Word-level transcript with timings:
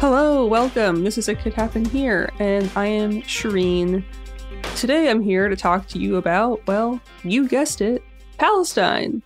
Hello, 0.00 0.46
welcome. 0.46 1.04
This 1.04 1.18
is 1.18 1.28
It 1.28 1.40
Could 1.40 1.52
Happen 1.52 1.84
Here, 1.84 2.32
and 2.38 2.70
I 2.74 2.86
am 2.86 3.20
Shereen. 3.20 4.02
Today 4.74 5.10
I'm 5.10 5.20
here 5.20 5.50
to 5.50 5.54
talk 5.54 5.86
to 5.88 5.98
you 5.98 6.16
about, 6.16 6.66
well, 6.66 6.98
you 7.22 7.46
guessed 7.46 7.82
it, 7.82 8.02
Palestine. 8.38 9.22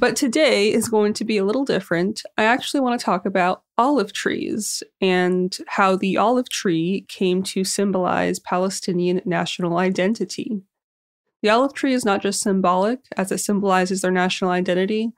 But 0.00 0.16
today 0.16 0.72
is 0.72 0.88
going 0.88 1.12
to 1.12 1.24
be 1.24 1.38
a 1.38 1.44
little 1.44 1.64
different. 1.64 2.24
I 2.36 2.42
actually 2.42 2.80
want 2.80 2.98
to 2.98 3.04
talk 3.04 3.26
about 3.26 3.62
olive 3.78 4.12
trees 4.12 4.82
and 5.00 5.56
how 5.68 5.94
the 5.94 6.16
olive 6.16 6.48
tree 6.48 7.06
came 7.08 7.44
to 7.44 7.62
symbolize 7.62 8.40
Palestinian 8.40 9.22
national 9.24 9.78
identity. 9.78 10.62
The 11.42 11.50
olive 11.50 11.74
tree 11.74 11.92
is 11.92 12.04
not 12.04 12.22
just 12.22 12.42
symbolic, 12.42 12.98
as 13.16 13.30
it 13.30 13.38
symbolizes 13.38 14.00
their 14.00 14.10
national 14.10 14.50
identity, 14.50 15.12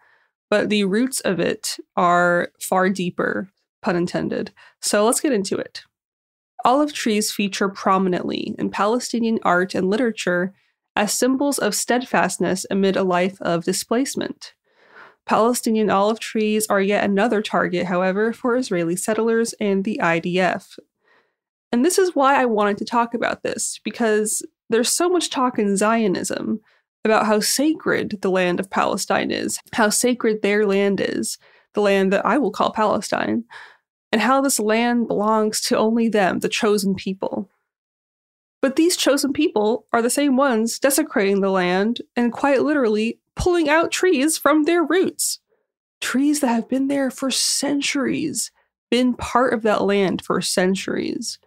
but 0.51 0.69
the 0.69 0.85
roots 0.85 1.21
of 1.21 1.41
it 1.41 1.79
are 1.97 2.51
far 2.61 2.91
deeper, 2.91 3.51
pun 3.85 3.97
intended. 3.97 4.51
So 4.81 5.05
let's 5.05 5.21
get 5.21 5.33
into 5.33 5.57
it. 5.57 5.85
Olive 6.65 6.95
trees 6.95 7.31
feature 7.31 7.69
prominently 7.69 8.55
in 8.59 8.71
Palestinian 8.71 9.39
art 9.43 9.75
and 9.75 9.91
literature 9.91 10.55
as 10.97 11.13
symbols 11.13 11.59
of 11.59 11.75
steadfastness 11.75 12.65
amid 12.71 12.97
a 12.97 13.03
life 13.03 13.41
of 13.43 13.65
displacement. 13.65 14.55
Palestinian 15.27 15.91
olive 15.91 16.21
trees 16.21 16.67
are 16.69 16.81
yet 16.81 17.05
another 17.05 17.43
target, 17.43 17.87
however, 17.87 18.33
for 18.33 18.57
Israeli 18.57 18.97
settlers 18.97 19.55
and 19.61 19.85
the 19.85 20.01
IDF. 20.03 20.79
And 21.73 21.85
this 21.85 21.99
is 21.99 22.15
why 22.15 22.41
I 22.41 22.45
wanted 22.47 22.79
to 22.79 22.85
talk 22.85 23.15
about 23.15 23.43
this, 23.43 23.81
because 23.85 24.47
there's 24.71 24.93
so 24.93 25.09
much 25.09 25.31
talk 25.31 25.59
in 25.59 25.77
Zionism 25.77 26.61
about 27.05 27.27
how 27.27 27.41
sacred 27.41 28.19
the 28.23 28.31
land 28.31 28.61
of 28.61 28.71
Palestine 28.71 29.31
is, 29.31 29.59
how 29.73 29.91
sacred 29.91 30.41
their 30.41 30.67
land 30.67 31.01
is, 31.01 31.37
the 31.75 31.83
land 31.83 32.13
that 32.13 32.25
I 32.25 32.39
will 32.39 32.51
call 32.51 32.73
Palestine, 32.73 33.45
and 34.15 34.23
how 34.23 34.41
this 34.41 34.61
land 34.61 35.09
belongs 35.09 35.61
to 35.61 35.77
only 35.77 36.09
them, 36.09 36.39
the 36.39 36.49
chosen 36.49 36.95
people. 36.95 37.51
But 38.63 38.77
these 38.77 38.97
chosen 38.97 39.33
people 39.33 39.87
are 39.93 40.01
the 40.01 40.09
same 40.09 40.37
ones 40.37 40.79
desecrating 40.79 41.41
the 41.41 41.51
land 41.51 42.01
and 42.15 42.33
quite 42.33 42.63
literally 42.63 43.19
pulling 43.35 43.69
out 43.69 43.91
trees 43.91 44.39
from 44.39 44.63
their 44.63 44.85
roots. 44.85 45.41
Trees 46.01 46.39
that 46.39 46.47
have 46.47 46.69
been 46.69 46.87
there 46.87 47.11
for 47.11 47.29
centuries, 47.29 48.53
been 48.89 49.15
part 49.15 49.53
of 49.53 49.63
that 49.63 49.83
land 49.83 50.23
for 50.23 50.41
centuries. 50.41 51.41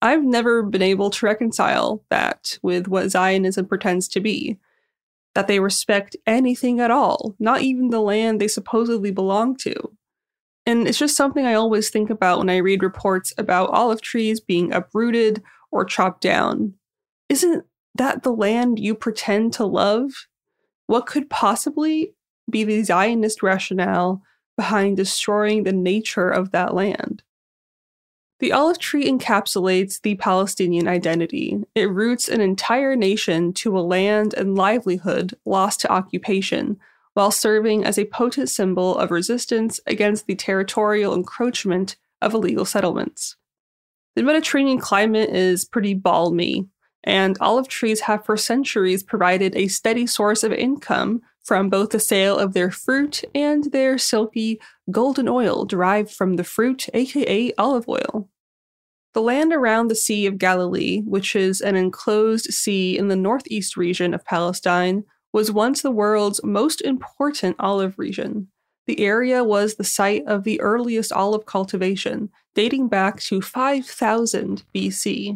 I've 0.00 0.24
never 0.24 0.62
been 0.62 0.80
able 0.80 1.10
to 1.10 1.26
reconcile 1.26 2.02
that 2.08 2.58
with 2.62 2.88
what 2.88 3.10
Zionism 3.10 3.66
pretends 3.66 4.08
to 4.08 4.20
be 4.20 4.56
that 5.34 5.48
they 5.48 5.60
respect 5.60 6.16
anything 6.26 6.80
at 6.80 6.90
all, 6.90 7.34
not 7.38 7.60
even 7.60 7.90
the 7.90 8.00
land 8.00 8.40
they 8.40 8.48
supposedly 8.48 9.10
belong 9.10 9.54
to. 9.54 9.74
And 10.66 10.88
it's 10.88 10.98
just 10.98 11.16
something 11.16 11.46
I 11.46 11.54
always 11.54 11.90
think 11.90 12.10
about 12.10 12.38
when 12.38 12.50
I 12.50 12.56
read 12.56 12.82
reports 12.82 13.32
about 13.38 13.70
olive 13.70 14.02
trees 14.02 14.40
being 14.40 14.72
uprooted 14.72 15.42
or 15.70 15.84
chopped 15.84 16.20
down. 16.20 16.74
Isn't 17.28 17.64
that 17.94 18.24
the 18.24 18.32
land 18.32 18.78
you 18.78 18.94
pretend 18.94 19.52
to 19.54 19.64
love? 19.64 20.10
What 20.86 21.06
could 21.06 21.30
possibly 21.30 22.14
be 22.50 22.64
the 22.64 22.82
Zionist 22.82 23.42
rationale 23.42 24.22
behind 24.56 24.96
destroying 24.96 25.62
the 25.62 25.72
nature 25.72 26.28
of 26.28 26.50
that 26.50 26.74
land? 26.74 27.22
The 28.38 28.52
olive 28.52 28.78
tree 28.78 29.08
encapsulates 29.08 30.00
the 30.02 30.16
Palestinian 30.16 30.88
identity. 30.88 31.64
It 31.74 31.90
roots 31.90 32.28
an 32.28 32.40
entire 32.40 32.94
nation 32.94 33.52
to 33.54 33.78
a 33.78 33.80
land 33.80 34.34
and 34.34 34.54
livelihood 34.54 35.38
lost 35.46 35.80
to 35.80 35.92
occupation, 35.92 36.78
while 37.16 37.30
serving 37.30 37.82
as 37.82 37.98
a 37.98 38.04
potent 38.04 38.50
symbol 38.50 38.94
of 38.98 39.10
resistance 39.10 39.80
against 39.86 40.26
the 40.26 40.34
territorial 40.34 41.14
encroachment 41.14 41.96
of 42.20 42.34
illegal 42.34 42.66
settlements. 42.66 43.36
The 44.16 44.22
Mediterranean 44.22 44.78
climate 44.78 45.30
is 45.30 45.64
pretty 45.64 45.94
balmy, 45.94 46.66
and 47.04 47.38
olive 47.40 47.68
trees 47.68 48.00
have 48.00 48.26
for 48.26 48.36
centuries 48.36 49.02
provided 49.02 49.56
a 49.56 49.68
steady 49.68 50.06
source 50.06 50.42
of 50.42 50.52
income 50.52 51.22
from 51.42 51.70
both 51.70 51.88
the 51.88 52.00
sale 52.00 52.38
of 52.38 52.52
their 52.52 52.70
fruit 52.70 53.24
and 53.34 53.72
their 53.72 53.96
silky 53.96 54.60
golden 54.90 55.26
oil 55.26 55.64
derived 55.64 56.10
from 56.10 56.36
the 56.36 56.44
fruit, 56.44 56.86
aka 56.92 57.50
olive 57.56 57.88
oil. 57.88 58.28
The 59.14 59.22
land 59.22 59.54
around 59.54 59.88
the 59.88 59.94
Sea 59.94 60.26
of 60.26 60.36
Galilee, 60.36 61.00
which 61.06 61.34
is 61.34 61.62
an 61.62 61.76
enclosed 61.76 62.52
sea 62.52 62.98
in 62.98 63.08
the 63.08 63.16
northeast 63.16 63.74
region 63.74 64.12
of 64.12 64.22
Palestine, 64.26 65.04
was 65.36 65.52
once 65.52 65.82
the 65.82 65.90
world's 65.90 66.42
most 66.42 66.80
important 66.80 67.54
olive 67.58 67.98
region. 67.98 68.48
The 68.86 69.00
area 69.00 69.44
was 69.44 69.74
the 69.74 69.84
site 69.84 70.24
of 70.26 70.44
the 70.44 70.58
earliest 70.62 71.12
olive 71.12 71.44
cultivation, 71.44 72.30
dating 72.54 72.88
back 72.88 73.20
to 73.24 73.42
5000 73.42 74.62
BC. 74.74 75.28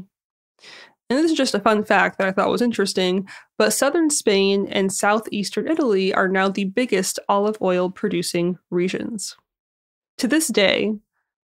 And 1.11 1.19
this 1.19 1.31
is 1.31 1.37
just 1.37 1.55
a 1.55 1.61
fun 1.61 1.85
fact 1.85 2.17
that 2.17 2.26
I 2.26 2.32
thought 2.32 2.49
was 2.49 2.62
interesting, 2.62 3.29
but 3.58 3.75
southern 3.75 4.08
Spain 4.08 4.67
and 4.70 4.91
southeastern 4.91 5.69
Italy 5.69 6.14
are 6.14 6.29
now 6.29 6.49
the 6.49 6.64
biggest 6.64 7.19
olive 7.29 7.58
oil 7.61 7.91
producing 7.91 8.58
regions. 8.70 9.37
To 10.17 10.26
this 10.26 10.49
day, 10.49 10.94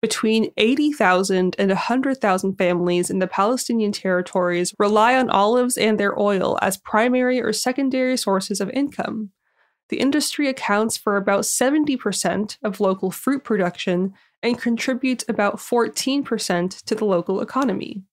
between 0.06 0.52
80,000 0.56 1.56
and 1.58 1.68
100,000 1.68 2.54
families 2.54 3.10
in 3.10 3.18
the 3.18 3.26
Palestinian 3.26 3.90
territories 3.90 4.72
rely 4.78 5.16
on 5.16 5.28
olives 5.28 5.76
and 5.76 5.98
their 5.98 6.16
oil 6.16 6.56
as 6.62 6.76
primary 6.76 7.40
or 7.40 7.52
secondary 7.52 8.16
sources 8.16 8.60
of 8.60 8.70
income. 8.70 9.30
The 9.88 9.98
industry 9.98 10.46
accounts 10.46 10.96
for 10.96 11.16
about 11.16 11.42
70% 11.42 12.56
of 12.62 12.78
local 12.78 13.10
fruit 13.10 13.42
production 13.42 14.14
and 14.44 14.56
contributes 14.56 15.24
about 15.26 15.56
14% 15.56 16.84
to 16.84 16.94
the 16.94 17.04
local 17.04 17.40
economy. 17.40 18.04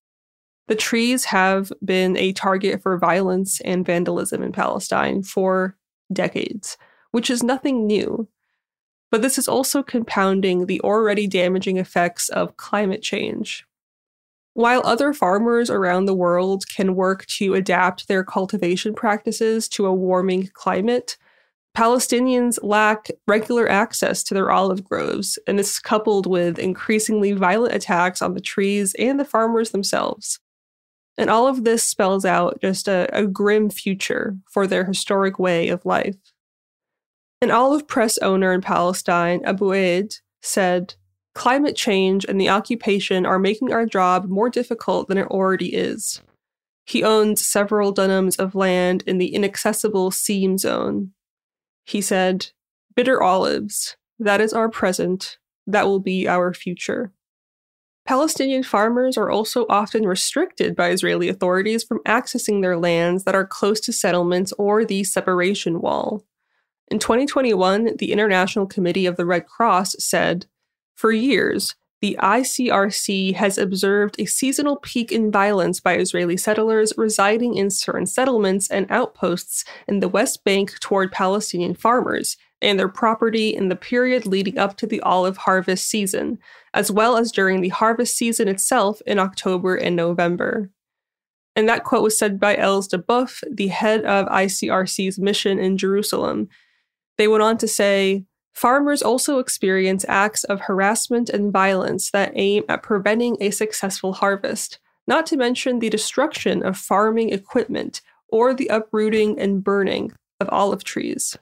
The 0.68 0.76
trees 0.76 1.26
have 1.26 1.72
been 1.86 2.18
a 2.18 2.34
target 2.34 2.82
for 2.82 2.98
violence 2.98 3.62
and 3.62 3.86
vandalism 3.86 4.42
in 4.42 4.52
Palestine 4.52 5.22
for 5.22 5.78
decades, 6.12 6.76
which 7.12 7.30
is 7.30 7.44
nothing 7.44 7.86
new. 7.86 8.28
But 9.14 9.22
this 9.22 9.38
is 9.38 9.48
also 9.48 9.84
compounding 9.84 10.66
the 10.66 10.82
already 10.82 11.28
damaging 11.28 11.78
effects 11.78 12.30
of 12.30 12.58
climate 12.58 13.04
change. 13.04 13.64
While 14.56 14.82
other 14.84 15.14
farmers 15.14 15.70
around 15.70 16.06
the 16.06 16.16
world 16.16 16.64
can 16.68 16.96
work 16.96 17.28
to 17.38 17.54
adapt 17.54 18.08
their 18.08 18.24
cultivation 18.24 18.96
practices 18.96 19.70
to 19.70 19.86
a 19.86 19.94
warming 19.94 20.50
climate, 20.56 21.16
Palestinians 21.78 22.58
lack 22.64 23.12
regular 23.28 23.70
access 23.70 24.24
to 24.24 24.34
their 24.34 24.50
olive 24.50 24.84
groves, 24.84 25.38
and 25.46 25.60
this 25.60 25.74
is 25.74 25.80
coupled 25.80 26.26
with 26.26 26.58
increasingly 26.58 27.34
violent 27.34 27.76
attacks 27.76 28.20
on 28.20 28.34
the 28.34 28.42
trees 28.42 28.96
and 28.98 29.20
the 29.20 29.26
farmers 29.26 29.70
themselves. 29.70 30.40
And 31.20 31.30
all 31.30 31.48
of 31.48 31.66
this 31.66 31.84
spells 31.84 32.26
out 32.26 32.60
just 32.62 32.88
a, 32.88 33.08
a 33.16 33.28
grim 33.28 33.70
future 33.70 34.38
for 34.50 34.66
their 34.66 34.86
historic 34.86 35.38
way 35.38 35.70
of 35.70 35.86
life. 35.86 36.33
An 37.44 37.52
olive 37.52 37.90
press 37.90 38.18
owner 38.20 38.54
in 38.54 38.62
Palestine, 38.62 39.42
Abu 39.44 39.74
Aid, 39.74 40.16
said, 40.42 40.96
Climate 41.36 41.76
change 41.76 42.24
and 42.24 42.40
the 42.40 42.48
occupation 42.48 43.26
are 43.26 43.38
making 43.38 43.74
our 43.74 43.86
job 43.86 44.30
more 44.30 44.50
difficult 44.50 45.10
than 45.10 45.18
it 45.18 45.28
already 45.28 45.76
is. 45.76 46.22
He 46.86 47.04
owns 47.04 47.46
several 47.46 47.94
dunams 47.94 48.40
of 48.40 48.56
land 48.56 49.04
in 49.06 49.18
the 49.18 49.36
inaccessible 49.36 50.12
seam 50.12 50.58
zone. 50.58 51.12
He 51.84 52.00
said, 52.00 52.52
Bitter 52.96 53.22
olives, 53.22 53.98
that 54.20 54.40
is 54.40 54.54
our 54.54 54.70
present, 54.70 55.38
that 55.68 55.86
will 55.86 56.00
be 56.00 56.26
our 56.26 56.54
future. 56.54 57.12
Palestinian 58.06 58.64
farmers 58.64 59.18
are 59.18 59.30
also 59.30 59.66
often 59.68 60.08
restricted 60.08 60.78
by 60.78 60.92
Israeli 60.92 61.28
authorities 61.28 61.84
from 61.84 62.00
accessing 62.08 62.62
their 62.62 62.78
lands 62.78 63.26
that 63.26 63.36
are 63.36 63.46
close 63.46 63.82
to 63.82 63.92
settlements 63.92 64.54
or 64.54 64.86
the 64.86 65.04
separation 65.04 65.82
wall. 65.82 66.24
In 66.94 67.00
2021, 67.00 67.98
the 67.98 68.12
International 68.12 68.68
Committee 68.68 69.08
of 69.08 69.18
the 69.18 69.26
Red 69.26 69.48
Cross 69.48 69.96
said, 69.98 70.46
For 70.94 71.12
years, 71.12 71.74
the 72.02 72.16
ICRC 72.22 73.34
has 73.34 73.58
observed 73.58 74.16
a 74.20 74.26
seasonal 74.26 74.76
peak 74.76 75.12
in 75.12 75.32
violence 75.32 75.80
by 75.80 75.98
Israeli 75.98 76.38
settlers 76.38 76.94
residing 76.96 77.56
in 77.56 77.72
certain 77.72 78.06
settlements 78.06 78.70
and 78.70 78.86
outposts 78.92 79.66
in 79.88 80.02
the 80.02 80.08
West 80.08 80.44
Bank 80.44 80.80
toward 80.82 81.12
Palestinian 81.12 81.74
farmers 81.74 82.38
and 82.62 82.78
their 82.78 82.90
property 82.90 83.50
in 83.56 83.70
the 83.70 83.76
period 83.76 84.28
leading 84.28 84.60
up 84.60 84.78
to 84.78 84.86
the 84.86 85.02
olive 85.02 85.38
harvest 85.38 85.90
season, 85.90 86.38
as 86.76 86.92
well 86.92 87.18
as 87.18 87.32
during 87.32 87.62
the 87.62 87.70
harvest 87.70 88.16
season 88.16 88.48
itself 88.48 89.02
in 89.08 89.18
October 89.18 89.76
and 89.76 89.96
November. 89.96 90.70
And 91.56 91.68
that 91.68 91.86
quote 91.86 92.04
was 92.04 92.20
said 92.20 92.40
by 92.40 92.56
Els 92.56 92.88
Debuf, 92.88 93.44
the 93.52 93.70
head 93.70 94.06
of 94.06 94.28
ICRC's 94.28 95.18
mission 95.18 95.58
in 95.58 95.76
Jerusalem, 95.76 96.50
they 97.18 97.28
went 97.28 97.44
on 97.44 97.58
to 97.60 97.68
say 97.68 98.26
farmers 98.54 99.02
also 99.02 99.40
experience 99.40 100.06
acts 100.08 100.44
of 100.44 100.62
harassment 100.62 101.30
and 101.30 101.52
violence 101.52 102.12
that 102.12 102.32
aim 102.36 102.64
at 102.70 102.84
preventing 102.84 103.38
a 103.40 103.52
successful 103.52 104.14
harvest, 104.14 104.80
not 105.08 105.26
to 105.28 105.38
mention 105.38 105.80
the 105.80 105.90
destruction 105.90 106.64
of 106.64 106.78
farming 106.78 107.32
equipment 107.32 108.02
or 108.30 108.54
the 108.54 108.68
uprooting 108.68 109.40
and 109.40 109.64
burning 109.64 110.12
of 110.40 110.50
olive 110.50 110.84
trees. 110.84 111.38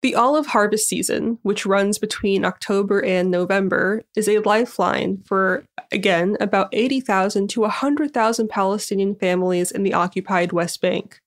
The 0.00 0.14
olive 0.14 0.46
harvest 0.46 0.88
season, 0.88 1.38
which 1.42 1.66
runs 1.66 1.98
between 1.98 2.44
October 2.44 3.04
and 3.04 3.32
November, 3.32 4.04
is 4.14 4.28
a 4.28 4.38
lifeline 4.38 5.22
for, 5.24 5.64
again, 5.90 6.36
about 6.38 6.68
80,000 6.72 7.48
to 7.50 7.62
100,000 7.62 8.48
Palestinian 8.48 9.16
families 9.16 9.72
in 9.72 9.82
the 9.82 9.94
occupied 9.94 10.52
West 10.52 10.80
Bank. 10.80 11.20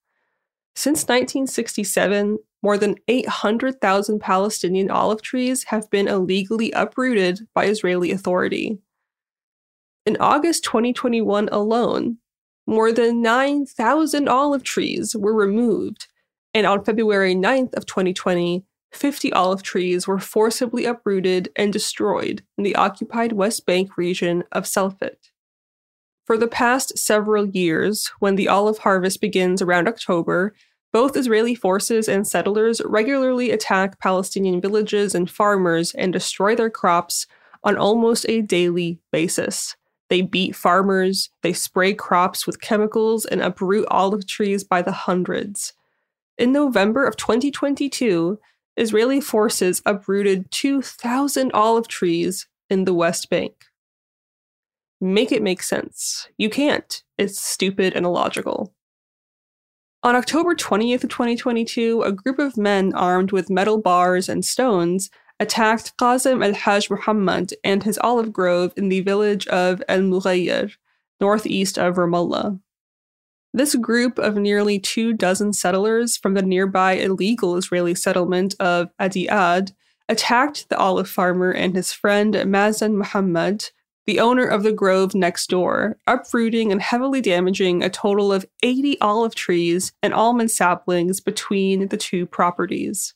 Since 0.76 1.04
1967, 1.04 2.40
more 2.64 2.78
than 2.78 2.96
800,000 3.08 4.20
Palestinian 4.20 4.90
olive 4.90 5.22
trees 5.22 5.66
have 5.66 5.90
been 5.90 6.08
illegally 6.08 6.72
uprooted 6.72 7.48
by 7.54 7.66
Israeli 7.66 8.12
authority. 8.12 8.80
In 10.06 10.18
August 10.20 10.64
2021 10.64 11.50
alone, 11.52 12.18
more 12.66 12.92
than 12.92 13.22
9,000 13.22 14.30
olive 14.30 14.64
trees 14.64 15.16
were 15.16 15.34
removed, 15.34 16.08
and 16.54 16.66
on 16.66 16.84
February 16.84 17.36
9th 17.36 17.74
of 17.74 17.86
2020, 17.86 18.64
50 18.94 19.34
olive 19.34 19.64
trees 19.64 20.08
were 20.08 20.20
forcibly 20.20 20.86
uprooted 20.86 21.50
and 21.56 21.72
destroyed 21.72 22.44
in 22.58 22.64
the 22.64 22.76
occupied 22.76 23.32
West 23.32 23.66
Bank 23.66 23.98
region 23.98 24.44
of 24.52 24.68
Safed. 24.68 25.32
For 26.32 26.38
the 26.38 26.48
past 26.48 26.98
several 26.98 27.46
years, 27.46 28.10
when 28.20 28.38
the 28.38 28.48
olive 28.48 28.78
harvest 28.78 29.20
begins 29.20 29.62
around 29.62 29.90
October, 29.90 30.54
both 30.94 31.18
Israeli 31.18 31.56
forces 31.56 32.08
and 32.08 32.26
settlers 32.26 32.82
regularly 32.86 33.52
attack 33.52 34.00
Palestinian 34.00 34.62
villages 34.62 35.14
and 35.14 35.30
farmers 35.30 35.94
and 35.94 36.14
destroy 36.14 36.56
their 36.56 36.70
crops 36.70 37.28
on 37.66 37.76
almost 37.76 38.26
a 38.30 38.40
daily 38.44 39.02
basis. 39.12 39.76
They 40.10 40.22
beat 40.22 40.56
farmers, 40.56 41.32
they 41.44 41.52
spray 41.52 41.94
crops 41.94 42.48
with 42.48 42.62
chemicals, 42.62 43.26
and 43.26 43.42
uproot 43.42 43.86
olive 43.92 44.26
trees 44.26 44.64
by 44.64 44.82
the 44.82 44.94
hundreds. 44.94 45.74
In 46.38 46.54
November 46.54 47.06
of 47.06 47.18
2022, 47.18 48.40
Israeli 48.78 49.20
forces 49.20 49.82
uprooted 49.86 50.50
2,000 50.52 51.52
olive 51.54 51.90
trees 51.90 52.48
in 52.70 52.86
the 52.86 52.94
West 52.94 53.30
Bank. 53.30 53.66
Make 55.04 55.32
it 55.32 55.42
make 55.42 55.64
sense. 55.64 56.28
You 56.38 56.50
can't. 56.52 57.04
It's 57.18 57.44
stupid 57.44 57.94
and 57.96 58.06
illogical. 58.06 58.72
On 60.04 60.16
October 60.16 60.56
20th 60.56 61.04
of 61.04 61.10
2022, 61.10 62.04
a 62.04 62.12
group 62.12 62.38
of 62.38 62.56
men 62.56 62.94
armed 62.94 63.32
with 63.32 63.50
metal 63.50 63.80
bars 63.80 64.30
and 64.30 64.46
stones 64.46 65.10
attacked 65.40 65.98
Qasem 66.00 66.46
al-Hajj 66.46 66.92
Muhammad 66.92 67.54
and 67.64 67.82
his 67.82 67.98
olive 68.04 68.32
grove 68.32 68.74
in 68.78 68.90
the 68.90 69.02
village 69.02 69.48
of 69.48 69.82
El 69.90 70.02
Mughayyir, 70.02 70.74
northeast 71.20 71.80
of 71.80 71.96
Ramallah. 71.96 72.60
This 73.54 73.76
group 73.76 74.20
of 74.20 74.38
nearly 74.38 74.80
two 74.80 75.14
dozen 75.14 75.52
settlers 75.52 76.16
from 76.16 76.36
the 76.36 76.44
nearby 76.44 76.94
illegal 76.94 77.58
Israeli 77.58 77.96
settlement 77.96 78.56
of 78.60 78.90
Adei 79.00 79.28
Ad 79.28 79.72
attacked 80.08 80.70
the 80.70 80.78
olive 80.78 81.10
farmer 81.10 81.52
and 81.52 81.76
his 81.76 81.92
friend 81.92 82.36
Mazen 82.36 82.94
Muhammad 82.94 83.72
the 84.12 84.20
owner 84.20 84.46
of 84.46 84.64
the 84.64 84.74
grove 84.74 85.16
next 85.16 85.50
door, 85.50 85.98
uprooting 86.06 86.70
and 86.70 86.82
heavily 86.82 87.22
damaging 87.22 87.82
a 87.82 87.90
total 87.90 88.34
of 88.34 88.46
80 88.62 89.00
olive 89.00 89.34
trees 89.36 89.94
and 90.04 90.14
almond 90.14 90.52
saplings 90.52 91.22
between 91.22 91.88
the 91.88 91.96
two 91.96 92.26
properties. 92.26 93.14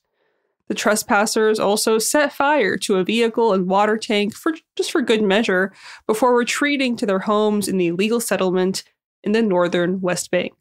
The 0.70 0.74
trespassers 0.74 1.60
also 1.60 1.98
set 1.98 2.32
fire 2.32 2.78
to 2.78 2.96
a 2.96 3.04
vehicle 3.04 3.52
and 3.52 3.68
water 3.68 3.98
tank 3.98 4.34
for 4.34 4.54
just 4.78 4.90
for 4.90 5.02
good 5.02 5.22
measure 5.22 5.74
before 6.08 6.34
retreating 6.34 6.96
to 6.96 7.06
their 7.06 7.20
homes 7.20 7.68
in 7.68 7.78
the 7.78 7.88
illegal 7.88 8.22
settlement 8.22 8.86
in 9.22 9.34
the 9.34 9.42
northern 9.42 10.00
West 10.00 10.32
Bank. 10.32 10.54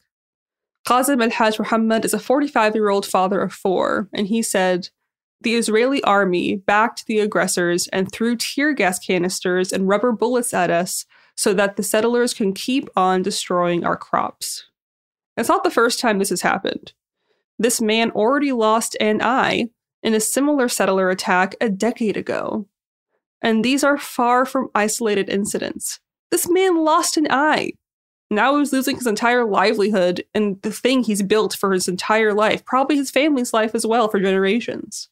Qasem 0.85 1.23
al 1.23 1.31
Hajj 1.31 1.61
Muhammad 1.61 2.05
is 2.05 2.13
a 2.13 2.19
45 2.19 2.75
year 2.75 2.89
old 2.89 3.07
father 3.07 3.41
of 3.41 3.53
four, 3.53 4.09
and 4.13 4.27
he 4.27 4.43
said, 4.43 4.89
the 5.41 5.55
Israeli 5.55 6.03
army 6.05 6.57
backed 6.57 7.07
the 7.07 7.21
aggressors 7.21 7.87
and 7.89 8.11
threw 8.11 8.37
tear 8.37 8.73
gas 8.73 8.99
canisters 8.99 9.73
and 9.73 9.89
rubber 9.89 10.13
bullets 10.13 10.55
at 10.55 10.71
us 10.71 11.05
so 11.37 11.53
that 11.55 11.77
the 11.77 11.83
settlers 11.83 12.33
can 12.33 12.53
keep 12.53 12.89
on 12.97 13.23
destroying 13.23 13.85
our 13.85 13.97
crops. 13.97 14.65
It's 15.37 15.49
not 15.49 15.65
the 15.65 15.71
first 15.71 15.99
time 16.01 16.19
this 16.19 16.31
has 16.31 16.43
happened. 16.43 16.93
This 17.59 17.81
man 17.81 18.11
already 18.13 18.53
lost 18.53 18.97
an 19.01 19.21
eye 19.23 19.69
in 20.03 20.15
a 20.15 20.21
similar 20.21 20.69
settler 20.69 21.11
attack 21.11 21.55
a 21.61 21.69
decade 21.69 22.17
ago. 22.17 22.67
And 23.43 23.65
these 23.65 23.85
are 23.85 23.99
far 23.99 24.47
from 24.47 24.71
isolated 24.75 25.29
incidents. 25.29 26.01
This 26.31 26.49
man 26.49 26.85
lost 26.85 27.17
an 27.17 27.27
eye. 27.31 27.73
Now 28.31 28.59
he's 28.59 28.73
losing 28.73 28.97
his 28.97 29.07
entire 29.07 29.45
livelihood 29.45 30.25
and 30.35 30.61
the 30.63 30.73
thing 30.73 31.03
he's 31.03 31.23
built 31.23 31.55
for 31.55 31.73
his 31.73 31.89
entire 31.89 32.33
life, 32.33 32.65
probably 32.65 32.97
his 32.97 33.11
family's 33.11 33.53
life 33.53 33.75
as 33.75 33.87
well 33.87 34.09
for 34.09 34.19
generations. 34.19 35.09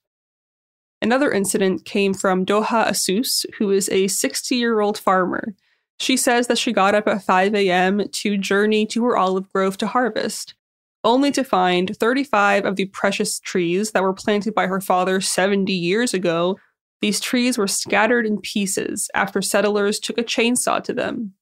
Another 1.03 1.33
incident 1.33 1.85
came 1.85 2.15
from 2.15 2.47
Doha 2.47 2.87
Asus, 2.89 3.45
who 3.59 3.73
is 3.73 3.89
a 3.89 4.07
60 4.07 4.55
year 4.55 4.81
old 4.81 4.97
farmer. 4.97 5.57
She 5.99 6.17
says 6.17 6.47
that 6.47 6.59
she 6.59 6.73
got 6.73 6.95
up 6.95 7.09
at 7.09 7.25
5 7.25 7.55
a.m. 7.57 8.09
to 8.09 8.39
journey 8.39 8.87
to 8.87 9.05
her 9.05 9.17
olive 9.17 9.53
grove 9.53 9.77
to 9.79 9.89
harvest, 9.89 10.55
only 11.03 11.33
to 11.33 11.43
find 11.43 11.97
35 11.97 12.65
of 12.65 12.77
the 12.77 12.87
precious 12.87 13.41
trees 13.41 13.91
that 13.91 14.03
were 14.05 14.15
planted 14.15 14.55
by 14.55 14.69
her 14.69 14.81
father 14.81 15.21
70 15.21 15.73
years 15.73 16.15
ago 16.15 16.57
These 17.01 17.19
trees 17.19 17.59
were 17.59 17.67
scattered 17.67 18.25
in 18.25 18.41
pieces 18.41 19.11
after 19.13 19.43
settlers 19.43 19.99
took 19.99 20.19
a 20.19 20.23
chainsaw 20.23 20.81
to 20.85 20.93
them. 20.93 21.35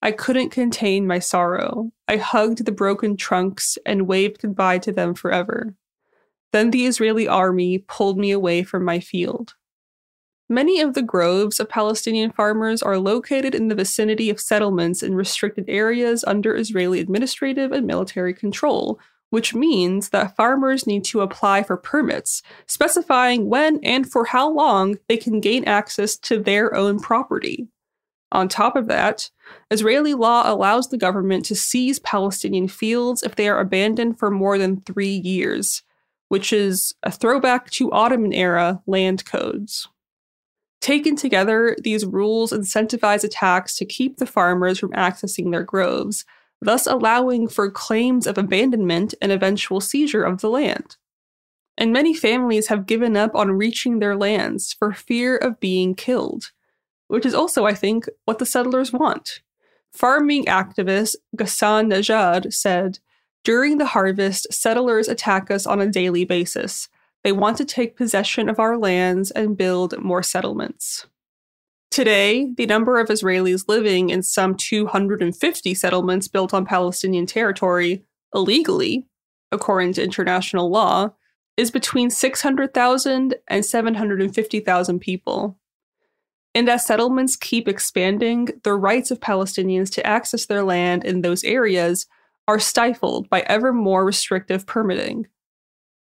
I 0.00 0.12
couldn't 0.12 0.50
contain 0.50 1.08
my 1.08 1.18
sorrow. 1.18 1.90
I 2.06 2.18
hugged 2.18 2.64
the 2.64 2.70
broken 2.70 3.16
trunks 3.16 3.78
and 3.84 4.06
waved 4.06 4.40
goodbye 4.40 4.78
to 4.78 4.92
them 4.92 5.14
forever. 5.14 5.74
Then 6.52 6.70
the 6.70 6.86
Israeli 6.86 7.26
army 7.26 7.78
pulled 7.78 8.18
me 8.18 8.30
away 8.30 8.62
from 8.62 8.84
my 8.84 9.00
field. 9.00 9.54
Many 10.48 10.80
of 10.80 10.92
the 10.92 11.02
groves 11.02 11.58
of 11.58 11.70
Palestinian 11.70 12.30
farmers 12.30 12.82
are 12.82 12.98
located 12.98 13.54
in 13.54 13.68
the 13.68 13.74
vicinity 13.74 14.28
of 14.28 14.38
settlements 14.38 15.02
in 15.02 15.14
restricted 15.14 15.64
areas 15.66 16.24
under 16.24 16.54
Israeli 16.54 17.00
administrative 17.00 17.72
and 17.72 17.86
military 17.86 18.34
control, 18.34 19.00
which 19.30 19.54
means 19.54 20.10
that 20.10 20.36
farmers 20.36 20.86
need 20.86 21.04
to 21.04 21.22
apply 21.22 21.62
for 21.62 21.78
permits, 21.78 22.42
specifying 22.66 23.48
when 23.48 23.80
and 23.82 24.10
for 24.12 24.26
how 24.26 24.50
long 24.50 24.98
they 25.08 25.16
can 25.16 25.40
gain 25.40 25.64
access 25.64 26.18
to 26.18 26.38
their 26.38 26.74
own 26.74 27.00
property. 27.00 27.66
On 28.30 28.46
top 28.46 28.76
of 28.76 28.88
that, 28.88 29.30
Israeli 29.70 30.12
law 30.12 30.42
allows 30.44 30.88
the 30.88 30.98
government 30.98 31.46
to 31.46 31.54
seize 31.54 31.98
Palestinian 32.00 32.68
fields 32.68 33.22
if 33.22 33.36
they 33.36 33.48
are 33.48 33.60
abandoned 33.60 34.18
for 34.18 34.30
more 34.30 34.58
than 34.58 34.82
three 34.82 35.16
years, 35.16 35.82
which 36.32 36.50
is 36.50 36.94
a 37.02 37.10
throwback 37.10 37.68
to 37.68 37.92
Ottoman 37.92 38.32
era 38.32 38.80
land 38.86 39.22
codes. 39.26 39.86
Taken 40.80 41.14
together, 41.14 41.76
these 41.82 42.06
rules 42.06 42.54
incentivize 42.54 43.22
attacks 43.22 43.76
to 43.76 43.84
keep 43.84 44.16
the 44.16 44.24
farmers 44.24 44.78
from 44.78 44.92
accessing 44.92 45.50
their 45.50 45.62
groves, 45.62 46.24
thus 46.58 46.86
allowing 46.86 47.48
for 47.48 47.70
claims 47.70 48.26
of 48.26 48.38
abandonment 48.38 49.12
and 49.20 49.30
eventual 49.30 49.78
seizure 49.78 50.24
of 50.24 50.40
the 50.40 50.48
land. 50.48 50.96
And 51.76 51.92
many 51.92 52.14
families 52.14 52.68
have 52.68 52.86
given 52.86 53.14
up 53.14 53.34
on 53.34 53.58
reaching 53.58 53.98
their 53.98 54.16
lands 54.16 54.72
for 54.72 54.94
fear 54.94 55.36
of 55.36 55.60
being 55.60 55.94
killed, 55.94 56.50
which 57.08 57.26
is 57.26 57.34
also, 57.34 57.66
I 57.66 57.74
think, 57.74 58.08
what 58.24 58.38
the 58.38 58.46
settlers 58.46 58.90
want. 58.90 59.42
Farming 59.92 60.46
activist 60.46 61.16
Ghassan 61.36 61.92
Najad 61.92 62.54
said, 62.54 63.00
During 63.44 63.78
the 63.78 63.86
harvest, 63.86 64.52
settlers 64.52 65.08
attack 65.08 65.50
us 65.50 65.66
on 65.66 65.80
a 65.80 65.88
daily 65.88 66.24
basis. 66.24 66.88
They 67.24 67.32
want 67.32 67.56
to 67.58 67.64
take 67.64 67.96
possession 67.96 68.48
of 68.48 68.60
our 68.60 68.78
lands 68.78 69.30
and 69.32 69.56
build 69.56 69.98
more 69.98 70.22
settlements. 70.22 71.06
Today, 71.90 72.48
the 72.56 72.66
number 72.66 72.98
of 72.98 73.08
Israelis 73.08 73.68
living 73.68 74.10
in 74.10 74.22
some 74.22 74.54
250 74.54 75.74
settlements 75.74 76.28
built 76.28 76.54
on 76.54 76.64
Palestinian 76.64 77.26
territory 77.26 78.04
illegally, 78.34 79.06
according 79.50 79.92
to 79.94 80.02
international 80.02 80.70
law, 80.70 81.10
is 81.56 81.70
between 81.70 82.10
600,000 82.10 83.34
and 83.48 83.64
750,000 83.64 85.00
people. 85.00 85.58
And 86.54 86.68
as 86.68 86.86
settlements 86.86 87.36
keep 87.36 87.68
expanding, 87.68 88.48
the 88.62 88.74
rights 88.74 89.10
of 89.10 89.20
Palestinians 89.20 89.90
to 89.94 90.06
access 90.06 90.46
their 90.46 90.62
land 90.62 91.04
in 91.04 91.20
those 91.20 91.44
areas 91.44 92.06
are 92.48 92.58
stifled 92.58 93.28
by 93.28 93.40
ever 93.42 93.72
more 93.72 94.04
restrictive 94.04 94.66
permitting. 94.66 95.26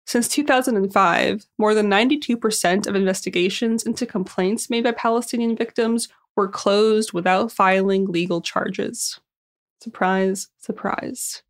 Since 0.06 0.28
2005, 0.30 1.46
more 1.58 1.74
than 1.76 1.90
92% 1.90 2.88
of 2.88 2.96
investigations 2.96 3.84
into 3.84 4.06
complaints 4.06 4.70
made 4.70 4.84
by 4.84 4.92
Palestinian 4.92 5.56
victims 5.56 6.08
were 6.36 6.48
closed 6.48 7.14
without 7.14 7.52
filing 7.52 8.06
legal 8.06 8.42
charges. 8.42 9.20
Surprise, 9.82 10.48
surprise. 10.58 11.44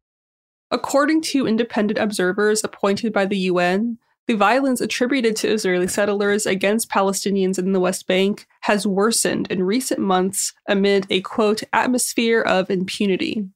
According 0.72 1.22
to 1.22 1.48
independent 1.48 1.98
observers 1.98 2.64
appointed 2.64 3.12
by 3.12 3.26
the 3.26 3.38
UN, 3.38 3.98
the 4.28 4.36
violence 4.36 4.82
attributed 4.82 5.36
to 5.38 5.48
Israeli 5.48 5.88
settlers 5.88 6.46
against 6.46 6.92
Palestinians 6.92 7.58
in 7.58 7.72
the 7.72 7.80
West 7.80 8.06
Bank 8.06 8.46
has 8.62 8.86
worsened 8.86 9.50
in 9.50 9.64
recent 9.64 10.00
months 10.00 10.54
amid 10.68 11.08
a 11.10 11.22
quote 11.22 11.64
atmosphere 11.74 12.42
of 12.42 12.70
impunity. 12.70 13.48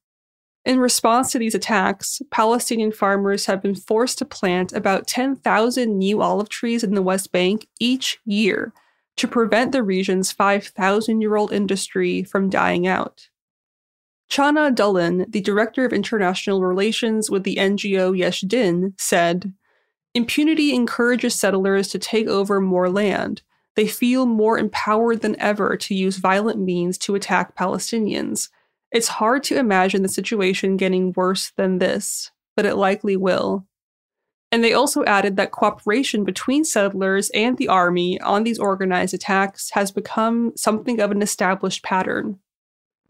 In 0.66 0.80
response 0.80 1.32
to 1.32 1.40
these 1.40 1.56
attacks, 1.56 2.22
Palestinian 2.32 2.94
farmers 2.94 3.48
have 3.48 3.62
been 3.62 3.76
forced 3.76 4.18
to 4.20 4.26
plant 4.26 4.72
about 4.72 5.08
10,000 5.08 5.98
new 5.98 6.22
olive 6.22 6.48
trees 6.48 6.84
in 6.84 6.96
the 6.96 7.02
West 7.02 7.32
Bank 7.34 7.68
each 7.80 8.20
year 8.26 8.74
to 9.18 9.28
prevent 9.28 9.74
the 9.74 9.84
region's 9.84 10.32
5,000 10.32 11.22
year 11.22 11.36
old 11.36 11.52
industry 11.52 12.24
from 12.24 12.50
dying 12.50 12.88
out. 12.88 13.30
Chana 14.30 14.74
Dulin, 14.74 15.30
the 15.30 15.42
director 15.42 15.86
of 15.86 15.94
international 15.94 16.64
relations 16.64 17.30
with 17.30 17.44
the 17.44 17.58
NGO 17.58 18.18
Yesh 18.18 18.42
Din, 18.42 18.94
said 18.98 19.54
Impunity 20.16 20.74
encourages 20.74 21.36
settlers 21.36 21.90
to 21.90 22.00
take 22.00 22.28
over 22.28 22.62
more 22.62 22.90
land. 22.90 23.42
They 23.76 23.88
feel 23.88 24.26
more 24.26 24.58
empowered 24.58 25.22
than 25.22 25.40
ever 25.40 25.76
to 25.76 25.96
use 25.96 26.18
violent 26.18 26.60
means 26.60 26.98
to 27.00 27.16
attack 27.16 27.56
Palestinians 27.56 28.50
it's 28.94 29.08
hard 29.08 29.44
to 29.46 29.58
imagine 29.58 30.04
the 30.04 30.08
situation 30.08 30.78
getting 30.78 31.14
worse 31.14 31.52
than 31.58 31.80
this, 31.80 32.32
but 32.56 32.66
it 32.66 32.76
likely 32.76 33.18
will. 33.18 33.66
And 34.52 34.64
they 34.64 34.74
also 34.74 35.04
added 35.06 35.36
that 35.36 35.52
cooperation 35.52 36.24
between 36.24 36.64
settlers 36.64 37.32
and 37.32 37.58
the 37.58 37.68
army 37.68 38.22
on 38.22 38.44
these 38.44 38.60
organized 38.60 39.16
attacks 39.16 39.72
has 39.72 39.92
become 39.92 40.54
something 40.56 41.00
of 41.00 41.10
an 41.10 41.24
established 41.24 41.84
pattern. 41.84 42.38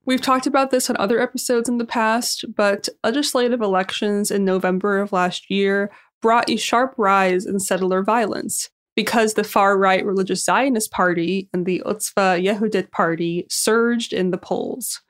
We've 0.06 0.22
talked 0.22 0.48
about 0.48 0.72
this 0.72 0.90
on 0.90 0.96
other 0.98 1.20
episodes 1.20 1.68
in 1.68 1.80
the 1.80 1.86
past, 1.86 2.46
but 2.56 2.88
legislative 3.04 3.62
elections 3.62 4.32
in 4.32 4.46
November 4.46 5.00
of 5.00 5.12
last 5.12 5.50
year 5.50 5.92
brought 6.22 6.50
a 6.50 6.56
sharp 6.56 6.94
rise 6.98 7.46
in 7.46 7.60
settler 7.60 8.04
violence 8.04 8.70
because 8.96 9.34
the 9.34 9.44
far 9.44 9.78
right 9.78 10.06
religious 10.06 10.46
Zionist 10.46 10.92
party 10.92 11.50
and 11.54 11.66
the 11.66 11.84
Otzma 11.86 12.42
Yehudit 12.42 12.92
party 12.92 13.46
surged 13.50 14.14
in 14.14 14.32
the 14.32 14.38
polls. 14.38 15.02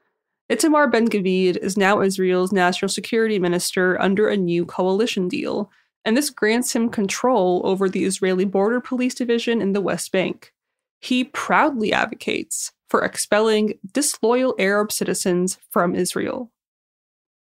Itamar 0.54 0.92
Ben 0.92 1.08
Gvir 1.08 1.58
is 1.58 1.78
now 1.78 2.02
Israel's 2.02 2.52
national 2.52 2.90
security 2.90 3.40
minister 3.40 4.00
under 4.00 4.28
a 4.30 4.38
new 4.38 4.68
coalition 4.68 5.28
deal, 5.28 5.72
and 6.06 6.16
this 6.16 6.30
grants 6.30 6.76
him 6.76 6.90
control 6.90 7.64
over 7.66 7.90
the 7.90 8.06
Israeli 8.06 8.46
Border 8.46 8.80
Police 8.80 9.16
Division 9.16 9.64
in 9.64 9.74
the 9.74 9.82
West 9.82 10.12
Bank. 10.12 10.54
He 11.00 11.24
proudly 11.24 11.92
advocates 11.92 12.72
for 12.88 13.04
expelling 13.04 13.80
disloyal 13.94 14.54
Arab 14.60 14.92
citizens 14.92 15.58
from 15.72 15.96
Israel. 15.96 16.52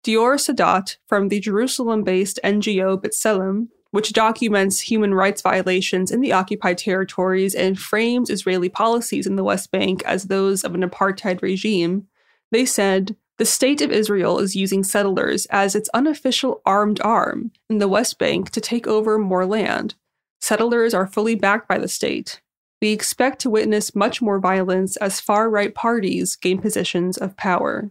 Dror 0.04 0.36
Sadot 0.36 0.98
from 1.06 1.28
the 1.28 1.40
Jerusalem 1.40 2.04
based 2.04 2.38
NGO 2.44 3.00
B'Tselem, 3.00 3.68
which 3.90 4.12
documents 4.12 4.80
human 4.80 5.14
rights 5.14 5.40
violations 5.40 6.10
in 6.10 6.20
the 6.20 6.32
occupied 6.32 6.76
territories 6.76 7.54
and 7.54 7.78
frames 7.78 8.28
Israeli 8.28 8.68
policies 8.68 9.26
in 9.26 9.36
the 9.36 9.44
West 9.44 9.70
Bank 9.70 10.02
as 10.04 10.24
those 10.24 10.62
of 10.62 10.74
an 10.74 10.82
apartheid 10.82 11.40
regime, 11.40 12.06
they 12.50 12.64
said, 12.64 13.16
the 13.38 13.44
state 13.44 13.80
of 13.80 13.92
Israel 13.92 14.40
is 14.40 14.56
using 14.56 14.82
settlers 14.82 15.46
as 15.46 15.76
its 15.76 15.88
unofficial 15.94 16.60
armed 16.66 17.00
arm 17.02 17.52
in 17.70 17.78
the 17.78 17.86
West 17.86 18.18
Bank 18.18 18.50
to 18.50 18.60
take 18.60 18.86
over 18.86 19.16
more 19.16 19.46
land. 19.46 19.94
Settlers 20.40 20.92
are 20.92 21.06
fully 21.06 21.36
backed 21.36 21.68
by 21.68 21.78
the 21.78 21.88
state. 21.88 22.40
We 22.82 22.90
expect 22.90 23.40
to 23.40 23.50
witness 23.50 23.94
much 23.94 24.20
more 24.20 24.40
violence 24.40 24.96
as 24.96 25.20
far 25.20 25.48
right 25.48 25.74
parties 25.74 26.36
gain 26.36 26.60
positions 26.60 27.16
of 27.16 27.36
power. 27.36 27.90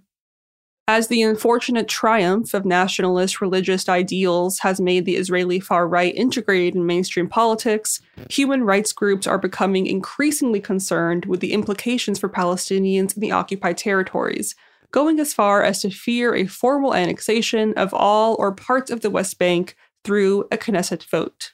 As 0.89 1.10
the 1.10 1.22
unfortunate 1.22 1.89
triumph 1.89 2.53
of 2.53 2.63
nationalist 2.63 3.41
religious 3.41 3.89
ideals 3.89 4.60
has 4.60 4.79
made 4.79 5.03
the 5.03 5.17
Israeli 5.17 5.60
far 5.60 5.86
right 5.86 6.15
integrated 6.15 6.75
in 6.75 6.86
mainstream 6.86 7.27
politics, 7.27 8.00
human 8.29 8.63
rights 8.63 8.94
groups 8.94 9.27
are 9.27 9.38
becoming 9.38 9.86
increasingly 9.86 10.62
concerned 10.62 11.25
with 11.25 11.41
the 11.41 11.51
implications 11.51 12.20
for 12.20 12.29
Palestinians 12.29 13.17
in 13.17 13.20
the 13.20 13.34
occupied 13.34 13.77
territories, 13.77 14.56
going 14.91 15.20
as 15.20 15.34
far 15.34 15.62
as 15.62 15.82
to 15.82 15.89
fear 15.89 16.34
a 16.34 16.48
formal 16.48 16.96
annexation 16.96 17.74
of 17.74 17.94
all 17.94 18.38
or 18.39 18.53
parts 18.53 18.89
of 18.89 19.01
the 19.01 19.10
West 19.10 19.38
Bank 19.38 19.75
through 20.06 20.46
a 20.53 20.58
Knesset 20.58 21.03
vote. 21.03 21.51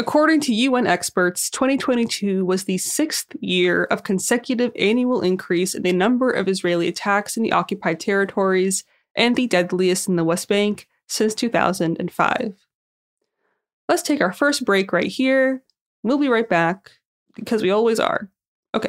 According 0.00 0.40
to 0.40 0.54
UN 0.54 0.86
experts, 0.86 1.50
2022 1.50 2.42
was 2.42 2.64
the 2.64 2.78
sixth 2.78 3.36
year 3.38 3.84
of 3.84 4.02
consecutive 4.02 4.72
annual 4.74 5.20
increase 5.20 5.74
in 5.74 5.82
the 5.82 5.92
number 5.92 6.30
of 6.30 6.48
Israeli 6.48 6.88
attacks 6.88 7.36
in 7.36 7.42
the 7.42 7.52
occupied 7.52 8.00
territories 8.00 8.82
and 9.14 9.36
the 9.36 9.46
deadliest 9.46 10.08
in 10.08 10.16
the 10.16 10.24
West 10.24 10.48
Bank 10.48 10.88
since 11.06 11.34
2005. 11.34 12.54
Let's 13.90 14.00
take 14.00 14.22
our 14.22 14.32
first 14.32 14.64
break 14.64 14.90
right 14.90 15.04
here. 15.04 15.62
We'll 16.02 16.16
be 16.16 16.28
right 16.28 16.48
back 16.48 16.92
because 17.34 17.60
we 17.60 17.70
always 17.70 18.00
are. 18.00 18.30
Okay. 18.74 18.88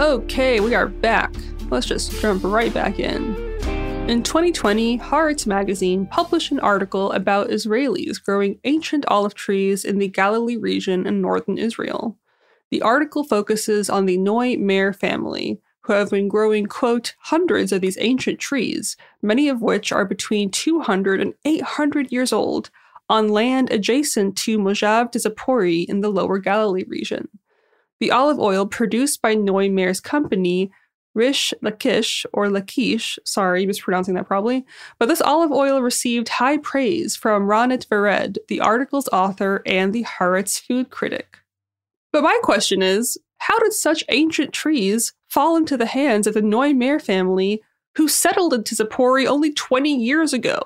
Okay, 0.00 0.60
we 0.60 0.74
are 0.74 0.86
back. 0.86 1.34
Let's 1.68 1.84
just 1.84 2.22
jump 2.22 2.42
right 2.42 2.72
back 2.72 2.98
in. 2.98 3.36
In 4.08 4.22
2020, 4.22 4.98
Haaretz 4.98 5.46
magazine 5.46 6.06
published 6.06 6.50
an 6.50 6.60
article 6.60 7.12
about 7.12 7.50
Israelis 7.50 8.16
growing 8.24 8.58
ancient 8.64 9.04
olive 9.08 9.34
trees 9.34 9.84
in 9.84 9.98
the 9.98 10.08
Galilee 10.08 10.56
region 10.56 11.06
in 11.06 11.20
northern 11.20 11.58
Israel. 11.58 12.16
The 12.70 12.80
article 12.80 13.24
focuses 13.24 13.90
on 13.90 14.06
the 14.06 14.16
Noy 14.16 14.56
Mer 14.56 14.94
family, 14.94 15.60
who 15.82 15.92
have 15.92 16.08
been 16.08 16.28
growing, 16.28 16.64
quote, 16.64 17.14
hundreds 17.18 17.70
of 17.70 17.82
these 17.82 17.98
ancient 18.00 18.40
trees, 18.40 18.96
many 19.20 19.50
of 19.50 19.60
which 19.60 19.92
are 19.92 20.06
between 20.06 20.50
200 20.50 21.20
and 21.20 21.34
800 21.44 22.10
years 22.10 22.32
old, 22.32 22.70
on 23.10 23.28
land 23.28 23.70
adjacent 23.70 24.34
to 24.38 24.58
Moshav 24.58 25.12
Tzipori 25.12 25.84
in 25.90 26.00
the 26.00 26.08
lower 26.08 26.38
Galilee 26.38 26.84
region. 26.88 27.28
The 28.00 28.10
olive 28.10 28.38
oil 28.38 28.66
produced 28.66 29.20
by 29.20 29.34
Noy 29.34 29.68
company, 30.02 30.70
Rish 31.14 31.52
Lakish, 31.62 32.24
or 32.32 32.46
Lakish, 32.46 33.18
sorry, 33.24 33.66
mispronouncing 33.66 34.14
that 34.14 34.26
probably, 34.26 34.64
but 34.98 35.06
this 35.06 35.20
olive 35.20 35.52
oil 35.52 35.82
received 35.82 36.28
high 36.28 36.56
praise 36.56 37.14
from 37.14 37.46
Ronit 37.46 37.86
Vered, 37.88 38.38
the 38.48 38.60
article's 38.60 39.08
author 39.08 39.62
and 39.66 39.92
the 39.92 40.04
Haaretz 40.04 40.60
food 40.60 40.90
critic. 40.90 41.38
But 42.12 42.22
my 42.22 42.38
question 42.42 42.80
is 42.80 43.18
how 43.38 43.58
did 43.58 43.72
such 43.72 44.04
ancient 44.08 44.52
trees 44.52 45.12
fall 45.28 45.56
into 45.56 45.76
the 45.76 45.86
hands 45.86 46.26
of 46.26 46.34
the 46.34 46.42
Noy 46.42 46.72
family 46.98 47.62
who 47.96 48.06
settled 48.06 48.54
in 48.54 48.62
Tzipori 48.62 49.26
only 49.26 49.52
20 49.52 49.94
years 49.94 50.32
ago? 50.32 50.60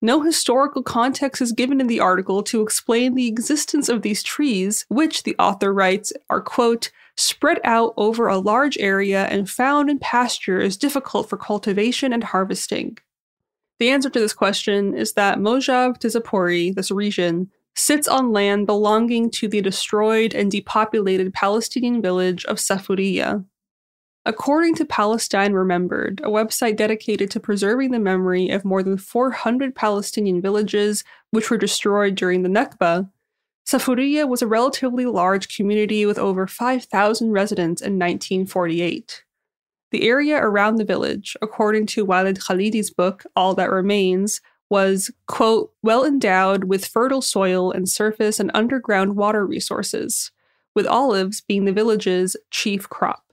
No 0.00 0.22
historical 0.22 0.82
context 0.82 1.42
is 1.42 1.50
given 1.50 1.80
in 1.80 1.88
the 1.88 1.98
article 1.98 2.42
to 2.44 2.62
explain 2.62 3.14
the 3.14 3.26
existence 3.26 3.88
of 3.88 4.02
these 4.02 4.22
trees, 4.22 4.86
which 4.88 5.24
the 5.24 5.34
author 5.38 5.72
writes 5.72 6.12
are, 6.30 6.40
quote, 6.40 6.92
spread 7.16 7.58
out 7.64 7.94
over 7.96 8.28
a 8.28 8.38
large 8.38 8.78
area 8.78 9.24
and 9.26 9.50
found 9.50 9.90
in 9.90 9.98
pastures 9.98 10.76
difficult 10.76 11.28
for 11.28 11.36
cultivation 11.36 12.12
and 12.12 12.22
harvesting. 12.22 12.96
The 13.80 13.90
answer 13.90 14.08
to 14.08 14.20
this 14.20 14.32
question 14.32 14.94
is 14.94 15.14
that 15.14 15.38
Moshav 15.38 15.98
Tzipori, 15.98 16.74
this 16.74 16.92
region, 16.92 17.50
sits 17.74 18.06
on 18.06 18.32
land 18.32 18.66
belonging 18.66 19.30
to 19.32 19.48
the 19.48 19.60
destroyed 19.60 20.32
and 20.32 20.50
depopulated 20.50 21.34
Palestinian 21.34 22.00
village 22.00 22.44
of 22.44 22.58
Safuriya. 22.58 23.44
According 24.28 24.74
to 24.74 24.84
Palestine 24.84 25.54
Remembered, 25.54 26.20
a 26.20 26.28
website 26.28 26.76
dedicated 26.76 27.30
to 27.30 27.40
preserving 27.40 27.92
the 27.92 27.98
memory 27.98 28.50
of 28.50 28.62
more 28.62 28.82
than 28.82 28.98
400 28.98 29.74
Palestinian 29.74 30.42
villages 30.42 31.02
which 31.30 31.50
were 31.50 31.56
destroyed 31.56 32.14
during 32.14 32.42
the 32.42 32.50
Nakba, 32.50 33.08
Safuriya 33.66 34.28
was 34.28 34.42
a 34.42 34.46
relatively 34.46 35.06
large 35.06 35.56
community 35.56 36.04
with 36.04 36.18
over 36.18 36.46
5,000 36.46 37.30
residents 37.30 37.80
in 37.80 37.94
1948. 37.94 39.24
The 39.92 40.06
area 40.06 40.36
around 40.36 40.76
the 40.76 40.84
village, 40.84 41.34
according 41.40 41.86
to 41.86 42.04
Walid 42.04 42.38
Khalidi's 42.38 42.90
book, 42.90 43.24
All 43.34 43.54
That 43.54 43.70
Remains, 43.70 44.42
was, 44.68 45.10
quote, 45.26 45.72
well 45.82 46.04
endowed 46.04 46.64
with 46.64 46.84
fertile 46.84 47.22
soil 47.22 47.72
and 47.72 47.88
surface 47.88 48.38
and 48.38 48.50
underground 48.52 49.16
water 49.16 49.46
resources, 49.46 50.32
with 50.74 50.86
olives 50.86 51.40
being 51.40 51.64
the 51.64 51.72
village's 51.72 52.36
chief 52.50 52.90
crop. 52.90 53.27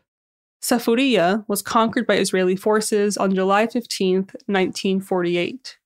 Safuriya 0.66 1.48
was 1.48 1.62
conquered 1.62 2.08
by 2.08 2.18
Israeli 2.18 2.56
forces 2.56 3.18
on 3.18 3.36
July 3.36 3.68
15, 3.68 4.16
1948. 4.48 5.78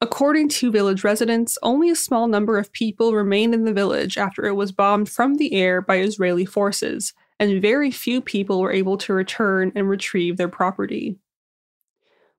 According 0.00 0.48
to 0.50 0.70
village 0.70 1.02
residents, 1.02 1.58
only 1.60 1.90
a 1.90 1.96
small 1.96 2.28
number 2.28 2.56
of 2.56 2.72
people 2.72 3.14
remained 3.14 3.52
in 3.52 3.64
the 3.64 3.72
village 3.72 4.16
after 4.16 4.44
it 4.44 4.54
was 4.54 4.70
bombed 4.70 5.08
from 5.08 5.34
the 5.34 5.52
air 5.54 5.82
by 5.82 5.96
Israeli 5.96 6.44
forces, 6.44 7.14
and 7.40 7.60
very 7.60 7.90
few 7.90 8.20
people 8.20 8.60
were 8.60 8.70
able 8.70 8.96
to 8.98 9.12
return 9.12 9.72
and 9.74 9.88
retrieve 9.88 10.36
their 10.36 10.48
property. 10.48 11.18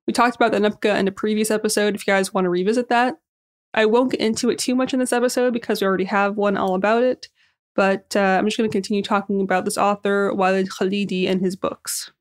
We 0.07 0.13
talked 0.13 0.37
about 0.37 0.53
the 0.53 0.59
Nakba 0.59 0.97
in 0.97 1.09
a 1.09 1.11
previous 1.11 1.51
episode 1.51 1.95
if 1.95 2.07
you 2.07 2.13
guys 2.13 2.33
want 2.33 2.45
to 2.45 2.49
revisit 2.49 2.87
that. 2.87 3.17
I 3.73 3.87
won't 3.87 4.11
get 4.11 4.21
into 4.21 4.49
it 4.49 4.57
too 4.57 4.73
much 4.73 4.93
in 4.93 5.01
this 5.01 5.11
episode 5.11 5.51
because 5.51 5.81
we 5.81 5.87
already 5.87 6.05
have 6.05 6.37
one 6.37 6.55
all 6.55 6.75
about 6.75 7.03
it, 7.03 7.27
but 7.75 8.15
uh, 8.15 8.37
I'm 8.37 8.45
just 8.45 8.57
going 8.57 8.69
to 8.69 8.73
continue 8.73 9.03
talking 9.03 9.41
about 9.41 9.65
this 9.65 9.77
author, 9.77 10.33
Walid 10.33 10.69
Khalidi, 10.69 11.27
and 11.27 11.41
his 11.41 11.55
books. 11.55 12.11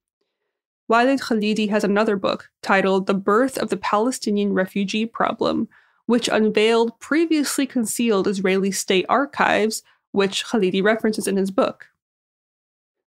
Walid 0.88 1.20
Khalidi 1.20 1.70
has 1.70 1.84
another 1.84 2.16
book 2.16 2.50
titled 2.62 3.06
The 3.06 3.14
Birth 3.14 3.58
of 3.58 3.70
the 3.70 3.76
Palestinian 3.76 4.52
Refugee 4.52 5.06
Problem, 5.06 5.68
which 6.06 6.28
unveiled 6.28 6.98
previously 7.00 7.66
concealed 7.66 8.26
Israeli 8.28 8.70
state 8.70 9.06
archives, 9.08 9.82
which 10.10 10.44
Khalidi 10.44 10.82
references 10.82 11.26
in 11.26 11.36
his 11.36 11.50
book. 11.50 11.86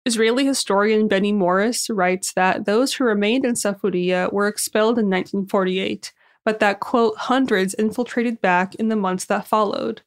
Israeli 0.07 0.45
historian 0.45 1.09
Benny 1.09 1.33
Morris 1.33 1.89
writes 1.89 2.33
that 2.35 2.67
those 2.67 2.95
who 2.95 3.05
remained 3.05 3.45
in 3.45 3.55
Safuriya 3.55 4.33
were 4.33 4.47
expelled 4.47 4.99
in 4.99 5.09
1948, 5.09 6.13
but 6.45 6.61
that, 6.61 6.81
quote, 6.81 7.17
hundreds 7.17 7.73
infiltrated 7.75 8.41
back 8.41 8.75
in 8.75 8.89
the 8.89 8.97
months 8.97 9.25
that 9.27 9.47
followed. 9.47 10.03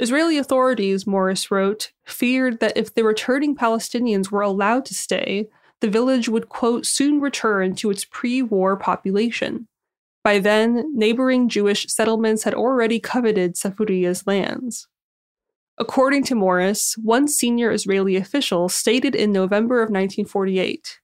Israeli 0.00 0.38
authorities, 0.38 1.06
Morris 1.06 1.50
wrote, 1.50 1.92
feared 2.04 2.60
that 2.60 2.76
if 2.76 2.94
the 2.94 3.04
returning 3.04 3.56
Palestinians 3.56 4.30
were 4.30 4.42
allowed 4.42 4.84
to 4.86 4.94
stay, 4.94 5.48
the 5.80 5.90
village 5.90 6.28
would, 6.28 6.48
quote, 6.48 6.86
soon 6.86 7.20
return 7.20 7.74
to 7.76 7.90
its 7.90 8.04
pre 8.04 8.42
war 8.42 8.76
population. 8.76 9.66
By 10.22 10.38
then, 10.38 10.92
neighboring 10.94 11.48
Jewish 11.48 11.86
settlements 11.86 12.44
had 12.44 12.54
already 12.54 13.00
coveted 13.00 13.54
Safuriya's 13.54 14.26
lands. 14.26 14.86
According 15.78 16.24
to 16.24 16.34
Morris, 16.34 16.96
one 17.02 17.28
senior 17.28 17.70
Israeli 17.70 18.16
official 18.16 18.68
stated 18.68 19.14
in 19.14 19.32
November 19.32 19.76
of 19.76 19.90
1948 19.90 21.00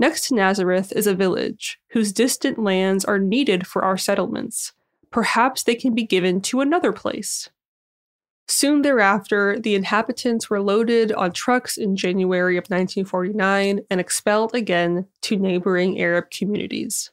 Next 0.00 0.28
to 0.28 0.34
Nazareth 0.34 0.92
is 0.96 1.06
a 1.06 1.14
village 1.14 1.78
whose 1.90 2.12
distant 2.12 2.58
lands 2.58 3.04
are 3.04 3.18
needed 3.18 3.66
for 3.66 3.84
our 3.84 3.98
settlements. 3.98 4.72
Perhaps 5.10 5.64
they 5.64 5.74
can 5.74 5.94
be 5.94 6.04
given 6.04 6.40
to 6.40 6.60
another 6.62 6.90
place. 6.90 7.50
Soon 8.48 8.82
thereafter, 8.82 9.58
the 9.58 9.74
inhabitants 9.74 10.50
were 10.50 10.60
loaded 10.60 11.12
on 11.12 11.32
trucks 11.32 11.76
in 11.76 11.96
January 11.96 12.56
of 12.56 12.64
1949 12.64 13.80
and 13.88 14.00
expelled 14.00 14.54
again 14.54 15.06
to 15.22 15.36
neighboring 15.36 16.00
Arab 16.00 16.30
communities. 16.30 17.10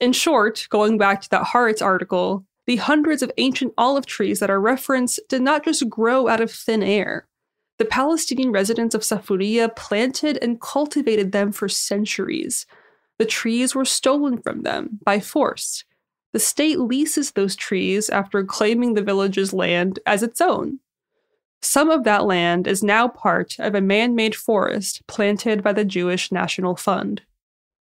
In 0.00 0.12
short, 0.12 0.66
going 0.70 0.98
back 0.98 1.22
to 1.22 1.30
that 1.30 1.46
Haaretz 1.46 1.82
article, 1.82 2.44
the 2.66 2.76
hundreds 2.76 3.22
of 3.22 3.32
ancient 3.38 3.74
olive 3.76 4.06
trees 4.06 4.38
that 4.40 4.50
are 4.50 4.60
referenced 4.60 5.20
did 5.28 5.42
not 5.42 5.64
just 5.64 5.88
grow 5.88 6.28
out 6.28 6.40
of 6.40 6.50
thin 6.50 6.82
air. 6.82 7.26
The 7.78 7.84
Palestinian 7.84 8.52
residents 8.52 8.94
of 8.94 9.00
Safuriya 9.00 9.74
planted 9.74 10.38
and 10.42 10.60
cultivated 10.60 11.32
them 11.32 11.52
for 11.52 11.68
centuries. 11.68 12.66
The 13.18 13.24
trees 13.24 13.74
were 13.74 13.84
stolen 13.84 14.40
from 14.40 14.62
them 14.62 15.00
by 15.02 15.20
force, 15.20 15.84
the 16.32 16.38
state 16.38 16.78
leases 16.78 17.32
those 17.32 17.56
trees 17.56 18.08
after 18.08 18.44
claiming 18.44 18.94
the 18.94 19.02
village's 19.02 19.52
land 19.52 19.98
as 20.06 20.22
its 20.22 20.40
own. 20.40 20.78
Some 21.62 21.90
of 21.90 22.04
that 22.04 22.24
land 22.24 22.66
is 22.66 22.82
now 22.82 23.08
part 23.08 23.58
of 23.58 23.74
a 23.74 23.80
man 23.80 24.14
made 24.14 24.34
forest 24.34 25.02
planted 25.06 25.62
by 25.62 25.72
the 25.72 25.84
Jewish 25.84 26.32
National 26.32 26.74
Fund. 26.76 27.22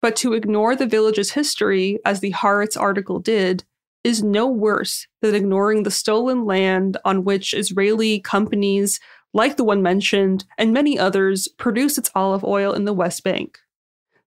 But 0.02 0.16
to 0.18 0.34
ignore 0.34 0.76
the 0.76 0.86
village's 0.86 1.32
history, 1.32 2.00
as 2.06 2.20
the 2.20 2.32
Haaretz 2.32 2.80
article 2.80 3.20
did, 3.20 3.66
is 4.04 4.24
no 4.24 4.48
worse 4.48 5.08
than 5.22 5.36
ignoring 5.36 5.84
the 5.84 5.92
stolen 5.92 6.46
land 6.46 6.98
on 7.04 7.26
which 7.26 7.54
Israeli 7.54 8.22
companies, 8.22 9.02
like 9.34 9.58
the 9.58 9.66
one 9.66 9.82
mentioned, 9.82 10.46
and 10.58 10.72
many 10.72 10.98
others, 10.98 11.48
produce 11.58 11.98
its 11.98 12.12
olive 12.16 12.44
oil 12.44 12.72
in 12.74 12.86
the 12.86 12.94
West 12.94 13.24
Bank. 13.24 13.60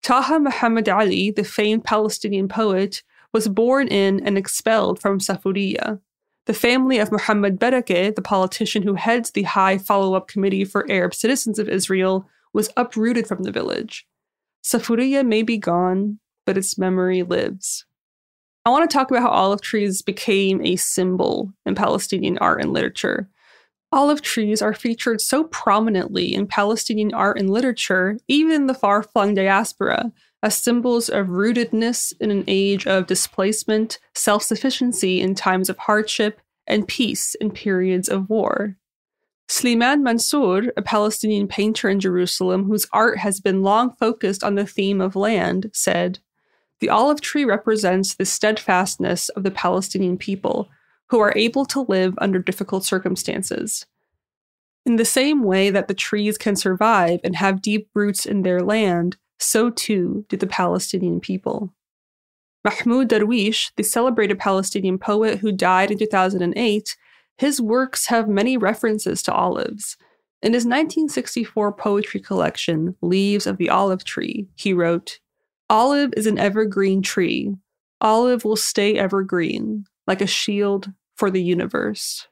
Taha 0.02 0.40
Muhammad 0.40 0.88
Ali, 0.88 1.30
the 1.30 1.44
famed 1.44 1.84
Palestinian 1.84 2.48
poet, 2.48 3.02
was 3.32 3.48
born 3.48 3.88
in 3.88 4.20
and 4.26 4.38
expelled 4.38 5.00
from 5.00 5.20
Safuriya. 5.20 6.00
The 6.46 6.54
family 6.54 6.98
of 6.98 7.12
Muhammad 7.12 7.58
Berekeh, 7.60 8.14
the 8.14 8.22
politician 8.22 8.82
who 8.82 8.94
heads 8.94 9.30
the 9.30 9.42
High 9.42 9.76
Follow 9.78 10.14
Up 10.14 10.28
Committee 10.28 10.64
for 10.64 10.90
Arab 10.90 11.14
Citizens 11.14 11.58
of 11.58 11.68
Israel, 11.68 12.26
was 12.54 12.70
uprooted 12.76 13.26
from 13.26 13.42
the 13.42 13.52
village. 13.52 14.06
Safuriya 14.64 15.26
may 15.26 15.42
be 15.42 15.58
gone, 15.58 16.18
but 16.46 16.56
its 16.56 16.78
memory 16.78 17.22
lives. 17.22 17.84
I 18.64 18.70
want 18.70 18.88
to 18.88 18.94
talk 18.94 19.10
about 19.10 19.22
how 19.22 19.28
olive 19.28 19.60
trees 19.60 20.02
became 20.02 20.60
a 20.62 20.76
symbol 20.76 21.52
in 21.64 21.74
Palestinian 21.74 22.38
art 22.38 22.62
and 22.62 22.72
literature. 22.72 23.28
Olive 23.92 24.20
trees 24.20 24.60
are 24.60 24.74
featured 24.74 25.20
so 25.20 25.44
prominently 25.44 26.34
in 26.34 26.46
Palestinian 26.46 27.14
art 27.14 27.38
and 27.38 27.48
literature, 27.48 28.18
even 28.28 28.52
in 28.52 28.66
the 28.66 28.74
far 28.74 29.02
flung 29.02 29.34
diaspora, 29.34 30.12
as 30.42 30.56
symbols 30.56 31.08
of 31.08 31.28
rootedness 31.28 32.12
in 32.20 32.30
an 32.30 32.44
age 32.46 32.86
of 32.86 33.06
displacement, 33.06 33.98
self 34.14 34.42
sufficiency 34.42 35.20
in 35.20 35.34
times 35.34 35.68
of 35.68 35.78
hardship, 35.78 36.40
and 36.66 36.86
peace 36.86 37.34
in 37.36 37.50
periods 37.50 38.08
of 38.08 38.28
war. 38.28 38.76
Sliman 39.48 40.02
Mansour, 40.02 40.72
a 40.76 40.82
Palestinian 40.82 41.48
painter 41.48 41.88
in 41.88 42.00
Jerusalem 42.00 42.64
whose 42.64 42.86
art 42.92 43.18
has 43.18 43.40
been 43.40 43.62
long 43.62 43.92
focused 43.94 44.44
on 44.44 44.54
the 44.54 44.66
theme 44.66 45.00
of 45.00 45.16
land, 45.16 45.70
said, 45.72 46.18
The 46.80 46.90
olive 46.90 47.22
tree 47.22 47.46
represents 47.46 48.14
the 48.14 48.26
steadfastness 48.26 49.30
of 49.30 49.44
the 49.44 49.50
Palestinian 49.50 50.18
people, 50.18 50.68
who 51.08 51.18
are 51.20 51.32
able 51.34 51.64
to 51.64 51.80
live 51.80 52.14
under 52.18 52.38
difficult 52.38 52.84
circumstances. 52.84 53.86
In 54.84 54.96
the 54.96 55.06
same 55.06 55.42
way 55.42 55.70
that 55.70 55.88
the 55.88 55.94
trees 55.94 56.36
can 56.36 56.54
survive 56.54 57.20
and 57.24 57.36
have 57.36 57.62
deep 57.62 57.88
roots 57.94 58.26
in 58.26 58.42
their 58.42 58.60
land, 58.60 59.16
so 59.38 59.70
too 59.70 60.24
did 60.28 60.40
the 60.40 60.46
Palestinian 60.46 61.20
people. 61.20 61.72
Mahmoud 62.64 63.08
Darwish, 63.08 63.70
the 63.76 63.82
celebrated 63.82 64.38
Palestinian 64.38 64.98
poet 64.98 65.38
who 65.38 65.52
died 65.52 65.90
in 65.90 65.98
2008, 65.98 66.96
his 67.36 67.60
works 67.60 68.06
have 68.06 68.28
many 68.28 68.56
references 68.56 69.22
to 69.22 69.32
olives. 69.32 69.96
In 70.42 70.52
his 70.52 70.64
1964 70.64 71.72
poetry 71.72 72.20
collection, 72.20 72.96
Leaves 73.00 73.46
of 73.46 73.56
the 73.56 73.70
Olive 73.70 74.04
Tree, 74.04 74.48
he 74.56 74.72
wrote, 74.72 75.20
Olive 75.70 76.12
is 76.16 76.26
an 76.26 76.38
evergreen 76.38 77.02
tree. 77.02 77.54
Olive 78.00 78.44
will 78.44 78.56
stay 78.56 78.96
evergreen, 78.96 79.84
like 80.06 80.20
a 80.20 80.26
shield 80.26 80.92
for 81.16 81.30
the 81.30 81.42
universe. 81.42 82.28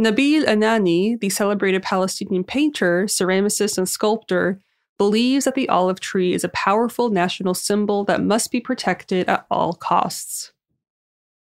Nabil 0.00 0.44
Anani, 0.44 1.18
the 1.18 1.30
celebrated 1.30 1.82
Palestinian 1.82 2.44
painter, 2.44 3.04
ceramicist, 3.04 3.78
and 3.78 3.88
sculptor, 3.88 4.58
believes 4.98 5.44
that 5.44 5.54
the 5.54 5.68
olive 5.68 6.00
tree 6.00 6.32
is 6.32 6.44
a 6.44 6.48
powerful 6.50 7.10
national 7.10 7.54
symbol 7.54 8.04
that 8.04 8.22
must 8.22 8.50
be 8.50 8.60
protected 8.60 9.28
at 9.28 9.46
all 9.50 9.72
costs. 9.72 10.52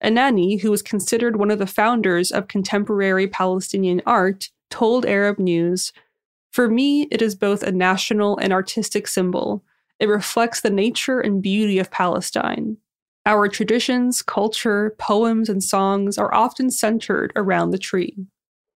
Anani, 0.04 0.62
who 0.62 0.72
was 0.72 0.82
considered 0.82 1.36
one 1.36 1.52
of 1.52 1.60
the 1.60 1.68
founders 1.68 2.32
of 2.32 2.48
contemporary 2.48 3.28
Palestinian 3.28 4.02
art, 4.06 4.50
told 4.70 5.06
Arab 5.06 5.38
News 5.38 5.94
For 6.52 6.68
me, 6.68 7.08
it 7.12 7.22
is 7.22 7.36
both 7.36 7.62
a 7.62 7.72
national 7.72 8.38
and 8.38 8.52
artistic 8.52 9.08
symbol. 9.08 9.64
It 10.00 10.08
reflects 10.08 10.62
the 10.62 10.72
nature 10.72 11.20
and 11.20 11.42
beauty 11.42 11.78
of 11.78 11.92
Palestine. 11.92 12.78
Our 13.26 13.48
traditions, 13.48 14.24
culture, 14.24 14.96
poems, 14.98 15.48
and 15.48 15.64
songs 15.64 16.18
are 16.18 16.34
often 16.34 16.72
centered 16.72 17.32
around 17.36 17.70
the 17.70 17.78
tree. 17.78 18.26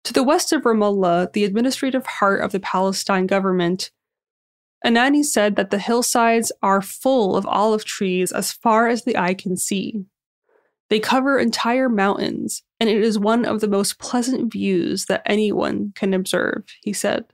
To 0.05 0.13
the 0.13 0.23
west 0.23 0.53
of 0.53 0.63
Ramallah, 0.63 1.33
the 1.33 1.45
administrative 1.45 2.05
heart 2.05 2.43
of 2.43 2.53
the 2.53 2.61
Palestine 2.61 3.27
government, 3.27 3.91
Anani 4.85 5.25
said 5.25 5.57
that 5.57 5.71
the 5.71 5.79
hillsides 5.79 6.53
are 6.63 6.83
full 6.83 7.37
of 7.37 7.47
olive 7.47 7.85
trees 7.85 8.33
as 8.33 8.53
far 8.53 8.89
as 8.89 9.05
the 9.05 9.17
eye 9.17 9.35
can 9.35 9.57
see. 9.57 10.05
They 10.91 11.01
cover 11.01 11.39
entire 11.39 11.89
mountains, 11.89 12.63
and 12.79 12.91
it 12.91 13.03
is 13.03 13.19
one 13.19 13.47
of 13.47 13.61
the 13.61 13.69
most 13.69 13.99
pleasant 13.99 14.53
views 14.53 15.07
that 15.07 15.23
anyone 15.25 15.93
can 15.95 16.13
observe, 16.13 16.65
he 16.83 16.93
said. 16.93 17.25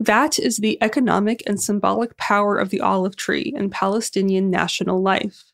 That 0.00 0.40
is 0.40 0.56
the 0.56 0.76
economic 0.82 1.42
and 1.46 1.60
symbolic 1.60 2.16
power 2.16 2.58
of 2.58 2.70
the 2.70 2.80
olive 2.80 3.14
tree 3.14 3.52
in 3.56 3.70
Palestinian 3.70 4.50
national 4.50 5.00
life. 5.00 5.44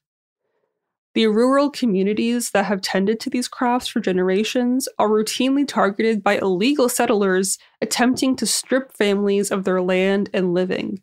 The 1.12 1.26
rural 1.26 1.70
communities 1.70 2.52
that 2.52 2.64
have 2.66 2.80
tended 2.80 3.20
to 3.20 3.30
these 3.30 3.48
crops 3.48 3.88
for 3.88 4.00
generations 4.00 4.88
are 4.98 5.08
routinely 5.08 5.68
targeted 5.68 6.22
by 6.22 6.38
illegal 6.38 6.88
settlers 6.88 7.58
attempting 7.82 8.36
to 8.36 8.46
strip 8.46 8.92
families 8.92 9.50
of 9.50 9.64
their 9.64 9.82
land 9.82 10.30
and 10.32 10.54
living. 10.54 11.02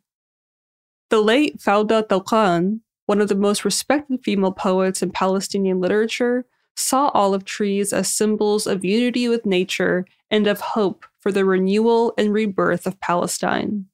The 1.10 1.22
late 1.22 1.60
Fauda 1.60 2.06
Talqan, 2.06 2.82
one 3.06 3.22
of 3.22 3.30
the 3.30 3.36
most 3.36 3.64
respected 3.64 4.24
female 4.24 4.52
poets 4.52 5.02
in 5.02 5.12
Palestinian 5.12 5.80
literature, 5.80 6.46
saw 6.76 7.10
olive 7.14 7.46
trees 7.46 7.94
as 7.94 8.12
symbols 8.12 8.68
of 8.68 8.84
unity 8.84 9.30
with 9.30 9.46
nature 9.46 10.06
and 10.30 10.48
of 10.48 10.60
hope 10.60 11.06
for 11.20 11.32
the 11.32 11.46
renewal 11.46 12.14
and 12.18 12.34
rebirth 12.34 12.86
of 12.86 13.00
Palestine. 13.00 13.86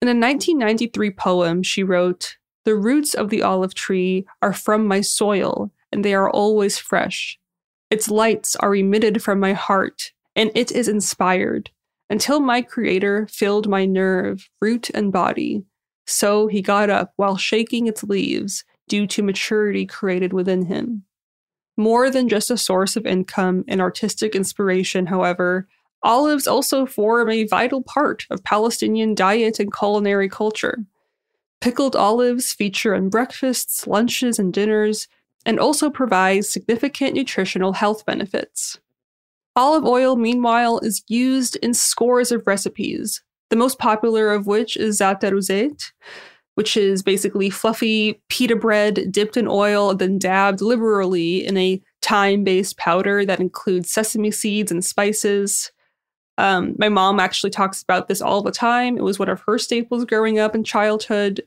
In 0.00 0.08
a 0.08 0.14
1993 0.14 1.10
poem, 1.10 1.62
she 1.64 1.82
wrote, 1.82 2.36
The 2.64 2.76
roots 2.76 3.12
of 3.12 3.28
the 3.28 3.42
olive 3.42 3.74
tree 3.74 4.24
are 4.40 4.52
from 4.52 4.86
my 4.86 5.00
soil, 5.00 5.72
and 5.90 6.04
they 6.04 6.14
are 6.14 6.30
always 6.30 6.78
fresh. 6.78 7.38
Its 7.90 8.08
lights 8.08 8.54
are 8.56 8.74
emitted 8.74 9.20
from 9.20 9.40
my 9.40 9.52
heart, 9.52 10.12
and 10.36 10.52
it 10.54 10.70
is 10.70 10.86
inspired, 10.86 11.70
until 12.08 12.38
my 12.38 12.62
Creator 12.62 13.26
filled 13.26 13.68
my 13.68 13.84
nerve, 13.84 14.48
root, 14.60 14.90
and 14.90 15.12
body. 15.12 15.64
So 16.10 16.48
he 16.48 16.60
got 16.60 16.90
up 16.90 17.12
while 17.14 17.36
shaking 17.36 17.86
its 17.86 18.02
leaves, 18.02 18.64
due 18.88 19.06
to 19.06 19.22
maturity 19.22 19.86
created 19.86 20.32
within 20.32 20.66
him. 20.66 21.04
More 21.76 22.10
than 22.10 22.28
just 22.28 22.50
a 22.50 22.58
source 22.58 22.96
of 22.96 23.06
income 23.06 23.64
and 23.68 23.80
artistic 23.80 24.34
inspiration, 24.34 25.06
however, 25.06 25.68
olives 26.02 26.48
also 26.48 26.84
form 26.84 27.30
a 27.30 27.46
vital 27.46 27.80
part 27.80 28.26
of 28.28 28.42
Palestinian 28.42 29.14
diet 29.14 29.60
and 29.60 29.72
culinary 29.72 30.28
culture. 30.28 30.78
Pickled 31.60 31.94
olives 31.94 32.52
feature 32.52 32.92
in 32.92 33.08
breakfasts, 33.08 33.86
lunches, 33.86 34.40
and 34.40 34.52
dinners, 34.52 35.06
and 35.46 35.60
also 35.60 35.90
provides 35.90 36.48
significant 36.48 37.14
nutritional 37.14 37.74
health 37.74 38.04
benefits. 38.04 38.80
Olive 39.54 39.84
oil, 39.84 40.16
meanwhile, 40.16 40.80
is 40.80 41.04
used 41.06 41.54
in 41.62 41.72
scores 41.72 42.32
of 42.32 42.48
recipes, 42.48 43.22
the 43.50 43.56
most 43.56 43.78
popular 43.78 44.32
of 44.32 44.46
which 44.46 44.76
is 44.76 45.00
za'atar 45.00 45.32
uzayt, 45.32 45.92
which 46.54 46.76
is 46.76 47.02
basically 47.02 47.50
fluffy 47.50 48.22
pita 48.28 48.56
bread 48.56 49.10
dipped 49.10 49.36
in 49.36 49.46
oil, 49.48 49.90
and 49.90 49.98
then 49.98 50.18
dabbed 50.18 50.60
liberally 50.60 51.44
in 51.44 51.56
a 51.56 51.82
thyme 52.02 52.44
based 52.44 52.76
powder 52.76 53.24
that 53.24 53.40
includes 53.40 53.92
sesame 53.92 54.30
seeds 54.30 54.70
and 54.72 54.84
spices. 54.84 55.70
Um, 56.38 56.74
my 56.78 56.88
mom 56.88 57.20
actually 57.20 57.50
talks 57.50 57.82
about 57.82 58.08
this 58.08 58.22
all 58.22 58.42
the 58.42 58.50
time. 58.50 58.96
It 58.96 59.04
was 59.04 59.18
one 59.18 59.28
of 59.28 59.42
her 59.46 59.58
staples 59.58 60.04
growing 60.06 60.38
up 60.38 60.54
in 60.54 60.64
childhood. 60.64 61.42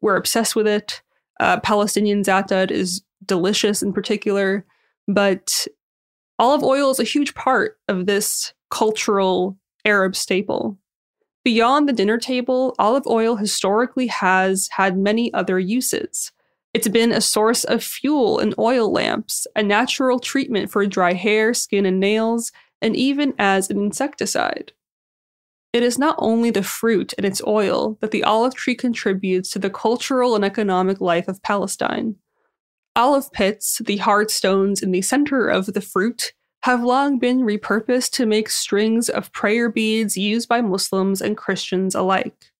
We're 0.00 0.16
obsessed 0.16 0.54
with 0.54 0.68
it. 0.68 1.02
Uh, 1.40 1.58
Palestinian 1.60 2.22
za'atar 2.22 2.70
is 2.70 3.02
delicious 3.24 3.82
in 3.82 3.92
particular, 3.92 4.64
but 5.08 5.66
olive 6.38 6.62
oil 6.62 6.90
is 6.90 7.00
a 7.00 7.04
huge 7.04 7.34
part 7.34 7.78
of 7.88 8.06
this 8.06 8.54
cultural 8.70 9.58
Arab 9.84 10.14
staple. 10.14 10.78
Beyond 11.46 11.88
the 11.88 11.92
dinner 11.92 12.18
table, 12.18 12.74
olive 12.76 13.06
oil 13.06 13.36
historically 13.36 14.08
has 14.08 14.68
had 14.72 14.98
many 14.98 15.32
other 15.32 15.60
uses. 15.60 16.32
It's 16.74 16.88
been 16.88 17.12
a 17.12 17.20
source 17.20 17.62
of 17.62 17.84
fuel 17.84 18.40
in 18.40 18.52
oil 18.58 18.90
lamps, 18.90 19.46
a 19.54 19.62
natural 19.62 20.18
treatment 20.18 20.72
for 20.72 20.84
dry 20.88 21.12
hair, 21.12 21.54
skin, 21.54 21.86
and 21.86 22.00
nails, 22.00 22.50
and 22.82 22.96
even 22.96 23.32
as 23.38 23.70
an 23.70 23.78
insecticide. 23.78 24.72
It 25.72 25.84
is 25.84 26.00
not 26.00 26.16
only 26.18 26.50
the 26.50 26.64
fruit 26.64 27.14
and 27.16 27.24
its 27.24 27.40
oil 27.46 27.96
that 28.00 28.10
the 28.10 28.24
olive 28.24 28.56
tree 28.56 28.74
contributes 28.74 29.48
to 29.52 29.60
the 29.60 29.70
cultural 29.70 30.34
and 30.34 30.44
economic 30.44 31.00
life 31.00 31.28
of 31.28 31.44
Palestine. 31.44 32.16
Olive 32.96 33.30
pits, 33.30 33.80
the 33.84 33.98
hard 33.98 34.32
stones 34.32 34.82
in 34.82 34.90
the 34.90 35.00
center 35.00 35.46
of 35.46 35.66
the 35.66 35.80
fruit, 35.80 36.32
have 36.66 36.82
long 36.82 37.16
been 37.16 37.42
repurposed 37.42 38.10
to 38.10 38.26
make 38.26 38.50
strings 38.50 39.08
of 39.08 39.30
prayer 39.30 39.70
beads 39.70 40.16
used 40.16 40.48
by 40.48 40.60
Muslims 40.60 41.22
and 41.22 41.36
Christians 41.36 41.94
alike. 41.94 42.50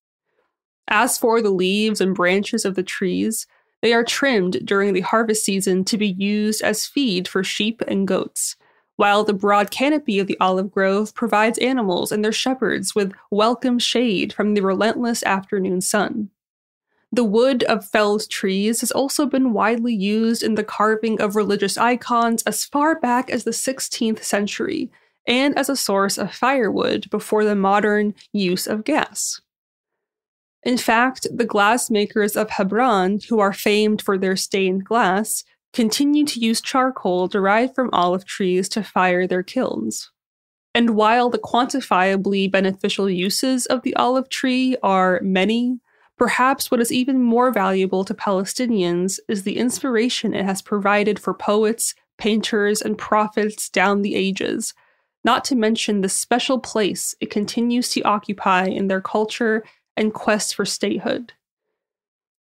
As 0.86 1.18
for 1.18 1.42
the 1.42 1.50
leaves 1.50 2.00
and 2.00 2.14
branches 2.14 2.64
of 2.64 2.76
the 2.76 2.84
trees, 2.84 3.48
they 3.82 3.92
are 3.92 4.04
trimmed 4.04 4.64
during 4.64 4.92
the 4.92 5.00
harvest 5.00 5.44
season 5.44 5.84
to 5.86 5.98
be 5.98 6.06
used 6.06 6.62
as 6.62 6.86
feed 6.86 7.26
for 7.26 7.42
sheep 7.42 7.82
and 7.88 8.06
goats, 8.06 8.54
while 8.94 9.24
the 9.24 9.34
broad 9.34 9.72
canopy 9.72 10.20
of 10.20 10.28
the 10.28 10.38
olive 10.38 10.70
grove 10.70 11.12
provides 11.12 11.58
animals 11.58 12.12
and 12.12 12.24
their 12.24 12.30
shepherds 12.30 12.94
with 12.94 13.12
welcome 13.32 13.80
shade 13.80 14.32
from 14.32 14.54
the 14.54 14.60
relentless 14.60 15.24
afternoon 15.24 15.80
sun. 15.80 16.30
The 17.16 17.24
wood 17.24 17.62
of 17.62 17.88
felled 17.88 18.28
trees 18.28 18.80
has 18.80 18.90
also 18.92 19.24
been 19.24 19.54
widely 19.54 19.94
used 19.94 20.42
in 20.42 20.54
the 20.54 20.62
carving 20.62 21.18
of 21.18 21.34
religious 21.34 21.78
icons 21.78 22.42
as 22.42 22.66
far 22.66 23.00
back 23.00 23.30
as 23.30 23.44
the 23.44 23.52
16th 23.52 24.22
century, 24.22 24.90
and 25.26 25.58
as 25.58 25.70
a 25.70 25.76
source 25.76 26.18
of 26.18 26.34
firewood 26.34 27.08
before 27.08 27.42
the 27.42 27.56
modern 27.56 28.14
use 28.34 28.66
of 28.66 28.84
gas. 28.84 29.40
In 30.62 30.76
fact, 30.76 31.26
the 31.34 31.46
glassmakers 31.46 32.36
of 32.36 32.50
Hebron, 32.50 33.20
who 33.30 33.40
are 33.40 33.54
famed 33.54 34.02
for 34.02 34.18
their 34.18 34.36
stained 34.36 34.84
glass, 34.84 35.42
continue 35.72 36.26
to 36.26 36.38
use 36.38 36.60
charcoal 36.60 37.28
derived 37.28 37.74
from 37.74 37.88
olive 37.94 38.26
trees 38.26 38.68
to 38.68 38.82
fire 38.82 39.26
their 39.26 39.42
kilns. 39.42 40.10
And 40.74 40.90
while 40.90 41.30
the 41.30 41.38
quantifiably 41.38 42.52
beneficial 42.52 43.08
uses 43.08 43.64
of 43.64 43.80
the 43.80 43.96
olive 43.96 44.28
tree 44.28 44.76
are 44.82 45.18
many, 45.22 45.80
perhaps 46.16 46.70
what 46.70 46.80
is 46.80 46.92
even 46.92 47.20
more 47.20 47.50
valuable 47.50 48.04
to 48.04 48.14
Palestinians 48.14 49.18
is 49.28 49.42
the 49.42 49.58
inspiration 49.58 50.34
it 50.34 50.44
has 50.44 50.62
provided 50.62 51.18
for 51.18 51.34
poets, 51.34 51.94
painters, 52.18 52.80
and 52.80 52.96
prophets 52.96 53.68
down 53.68 54.02
the 54.02 54.14
ages, 54.14 54.72
not 55.24 55.44
to 55.44 55.54
mention 55.54 56.00
the 56.00 56.08
special 56.08 56.58
place 56.58 57.14
it 57.20 57.30
continues 57.30 57.90
to 57.90 58.02
occupy 58.02 58.66
in 58.66 58.88
their 58.88 59.00
culture 59.00 59.64
and 59.96 60.14
quest 60.14 60.54
for 60.54 60.64
statehood. 60.64 61.32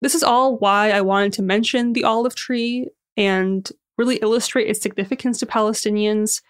This 0.02 0.16
is 0.16 0.24
all 0.24 0.58
why 0.58 0.92
I 0.92 1.02
wanted 1.02 1.34
to 1.34 1.44
mention 1.44 1.94
the 1.94 2.04
olive 2.04 2.36
tree 2.36 2.90
and 3.16 3.70
really 3.98 4.18
illustrate 4.18 4.70
its 4.70 4.82
significance 4.82 5.40
to 5.40 5.46
Palestinians, 5.46 6.42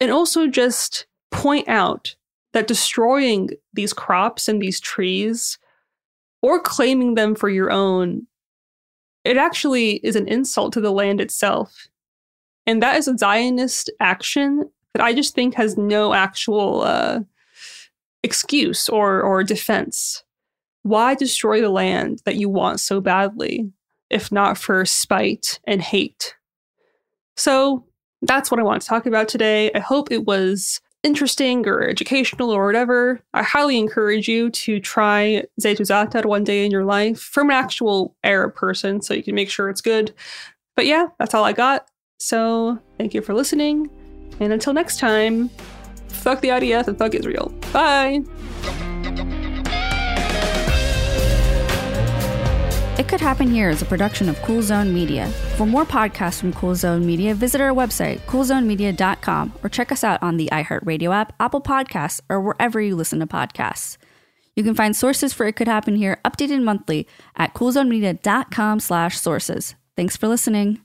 and 0.00 0.12
also 0.12 0.46
just 0.46 1.06
point 1.30 1.68
out 1.68 2.14
that 2.52 2.68
destroying 2.68 3.50
these 3.72 3.92
crops 3.92 4.48
and 4.48 4.62
these 4.62 4.78
trees 4.78 5.58
or 6.44 6.60
claiming 6.60 7.14
them 7.14 7.34
for 7.34 7.48
your 7.48 7.70
own, 7.70 8.26
it 9.24 9.36
actually 9.36 9.94
is 10.04 10.14
an 10.14 10.28
insult 10.28 10.72
to 10.74 10.80
the 10.80 10.92
land 10.92 11.20
itself. 11.20 11.88
And 12.66 12.82
that 12.82 12.96
is 12.96 13.08
a 13.08 13.16
Zionist 13.16 13.90
action 14.00 14.70
that 14.92 15.02
I 15.02 15.14
just 15.14 15.34
think 15.34 15.54
has 15.54 15.78
no 15.78 16.12
actual 16.12 16.82
uh, 16.82 17.20
excuse 18.22 18.88
or, 18.88 19.22
or 19.22 19.42
defense. 19.42 20.22
Why 20.82 21.14
destroy 21.14 21.60
the 21.60 21.70
land 21.70 22.20
that 22.26 22.36
you 22.36 22.48
want 22.48 22.80
so 22.80 23.00
badly? 23.00 23.72
if 24.10 24.30
not 24.30 24.56
for 24.56 24.84
spite 24.84 25.58
and 25.66 25.82
hate. 25.82 26.36
So 27.36 27.84
that's 28.22 28.50
what 28.50 28.60
I 28.60 28.62
want 28.62 28.80
to 28.80 28.88
talk 28.88 29.06
about 29.06 29.28
today. 29.28 29.72
I 29.74 29.80
hope 29.80 30.10
it 30.10 30.24
was 30.24 30.80
interesting 31.04 31.68
or 31.68 31.82
educational 31.82 32.50
or 32.50 32.66
whatever. 32.66 33.20
I 33.32 33.42
highly 33.42 33.78
encourage 33.78 34.26
you 34.26 34.50
to 34.50 34.80
try 34.80 35.44
Za'atar 35.60 36.24
one 36.24 36.42
day 36.42 36.64
in 36.64 36.70
your 36.70 36.84
life 36.84 37.20
from 37.20 37.50
an 37.50 37.56
actual 37.56 38.16
Arab 38.24 38.54
person 38.54 39.00
so 39.02 39.14
you 39.14 39.22
can 39.22 39.34
make 39.34 39.50
sure 39.50 39.68
it's 39.68 39.82
good. 39.82 40.12
But 40.74 40.86
yeah, 40.86 41.08
that's 41.18 41.34
all 41.34 41.44
I 41.44 41.52
got. 41.52 41.88
So 42.18 42.78
thank 42.98 43.14
you 43.14 43.22
for 43.22 43.34
listening. 43.34 43.90
And 44.40 44.52
until 44.52 44.72
next 44.72 44.98
time, 44.98 45.50
fuck 46.08 46.40
the 46.40 46.48
IDF 46.48 46.88
and 46.88 46.98
fuck 46.98 47.14
Israel. 47.14 47.54
Bye. 47.72 48.24
It 53.04 53.08
Could 53.08 53.20
Happen 53.20 53.50
Here 53.50 53.68
is 53.68 53.82
a 53.82 53.84
production 53.84 54.30
of 54.30 54.40
Cool 54.40 54.62
Zone 54.62 54.94
Media. 54.94 55.28
For 55.58 55.66
more 55.66 55.84
podcasts 55.84 56.40
from 56.40 56.54
Cool 56.54 56.74
Zone 56.74 57.04
Media, 57.04 57.34
visit 57.34 57.60
our 57.60 57.74
website, 57.74 58.20
coolzonemedia.com, 58.20 59.52
or 59.62 59.68
check 59.68 59.92
us 59.92 60.02
out 60.02 60.22
on 60.22 60.38
the 60.38 60.48
iHeartRadio 60.50 61.14
app, 61.14 61.34
Apple 61.38 61.60
Podcasts, 61.60 62.22
or 62.30 62.40
wherever 62.40 62.80
you 62.80 62.96
listen 62.96 63.20
to 63.20 63.26
podcasts. 63.26 63.98
You 64.56 64.64
can 64.64 64.74
find 64.74 64.96
sources 64.96 65.34
for 65.34 65.44
It 65.44 65.52
Could 65.52 65.68
Happen 65.68 65.96
Here 65.96 66.18
updated 66.24 66.62
monthly 66.62 67.06
at 67.36 67.52
coolzonemedia.com 67.52 68.80
slash 68.80 69.20
sources. 69.20 69.74
Thanks 69.96 70.16
for 70.16 70.26
listening. 70.26 70.80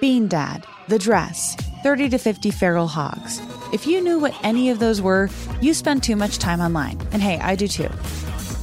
Bean 0.00 0.26
Dad, 0.26 0.66
The 0.88 0.98
Dress, 0.98 1.54
30 1.84 2.08
to 2.08 2.18
50 2.18 2.50
Feral 2.50 2.88
Hogs. 2.88 3.40
If 3.72 3.86
you 3.86 4.00
knew 4.00 4.18
what 4.18 4.34
any 4.42 4.70
of 4.70 4.80
those 4.80 5.00
were, 5.00 5.30
you 5.60 5.72
spend 5.72 6.02
too 6.02 6.16
much 6.16 6.38
time 6.38 6.60
online. 6.60 7.00
And 7.12 7.22
hey, 7.22 7.38
I 7.38 7.54
do 7.54 7.68
too. 7.68 7.90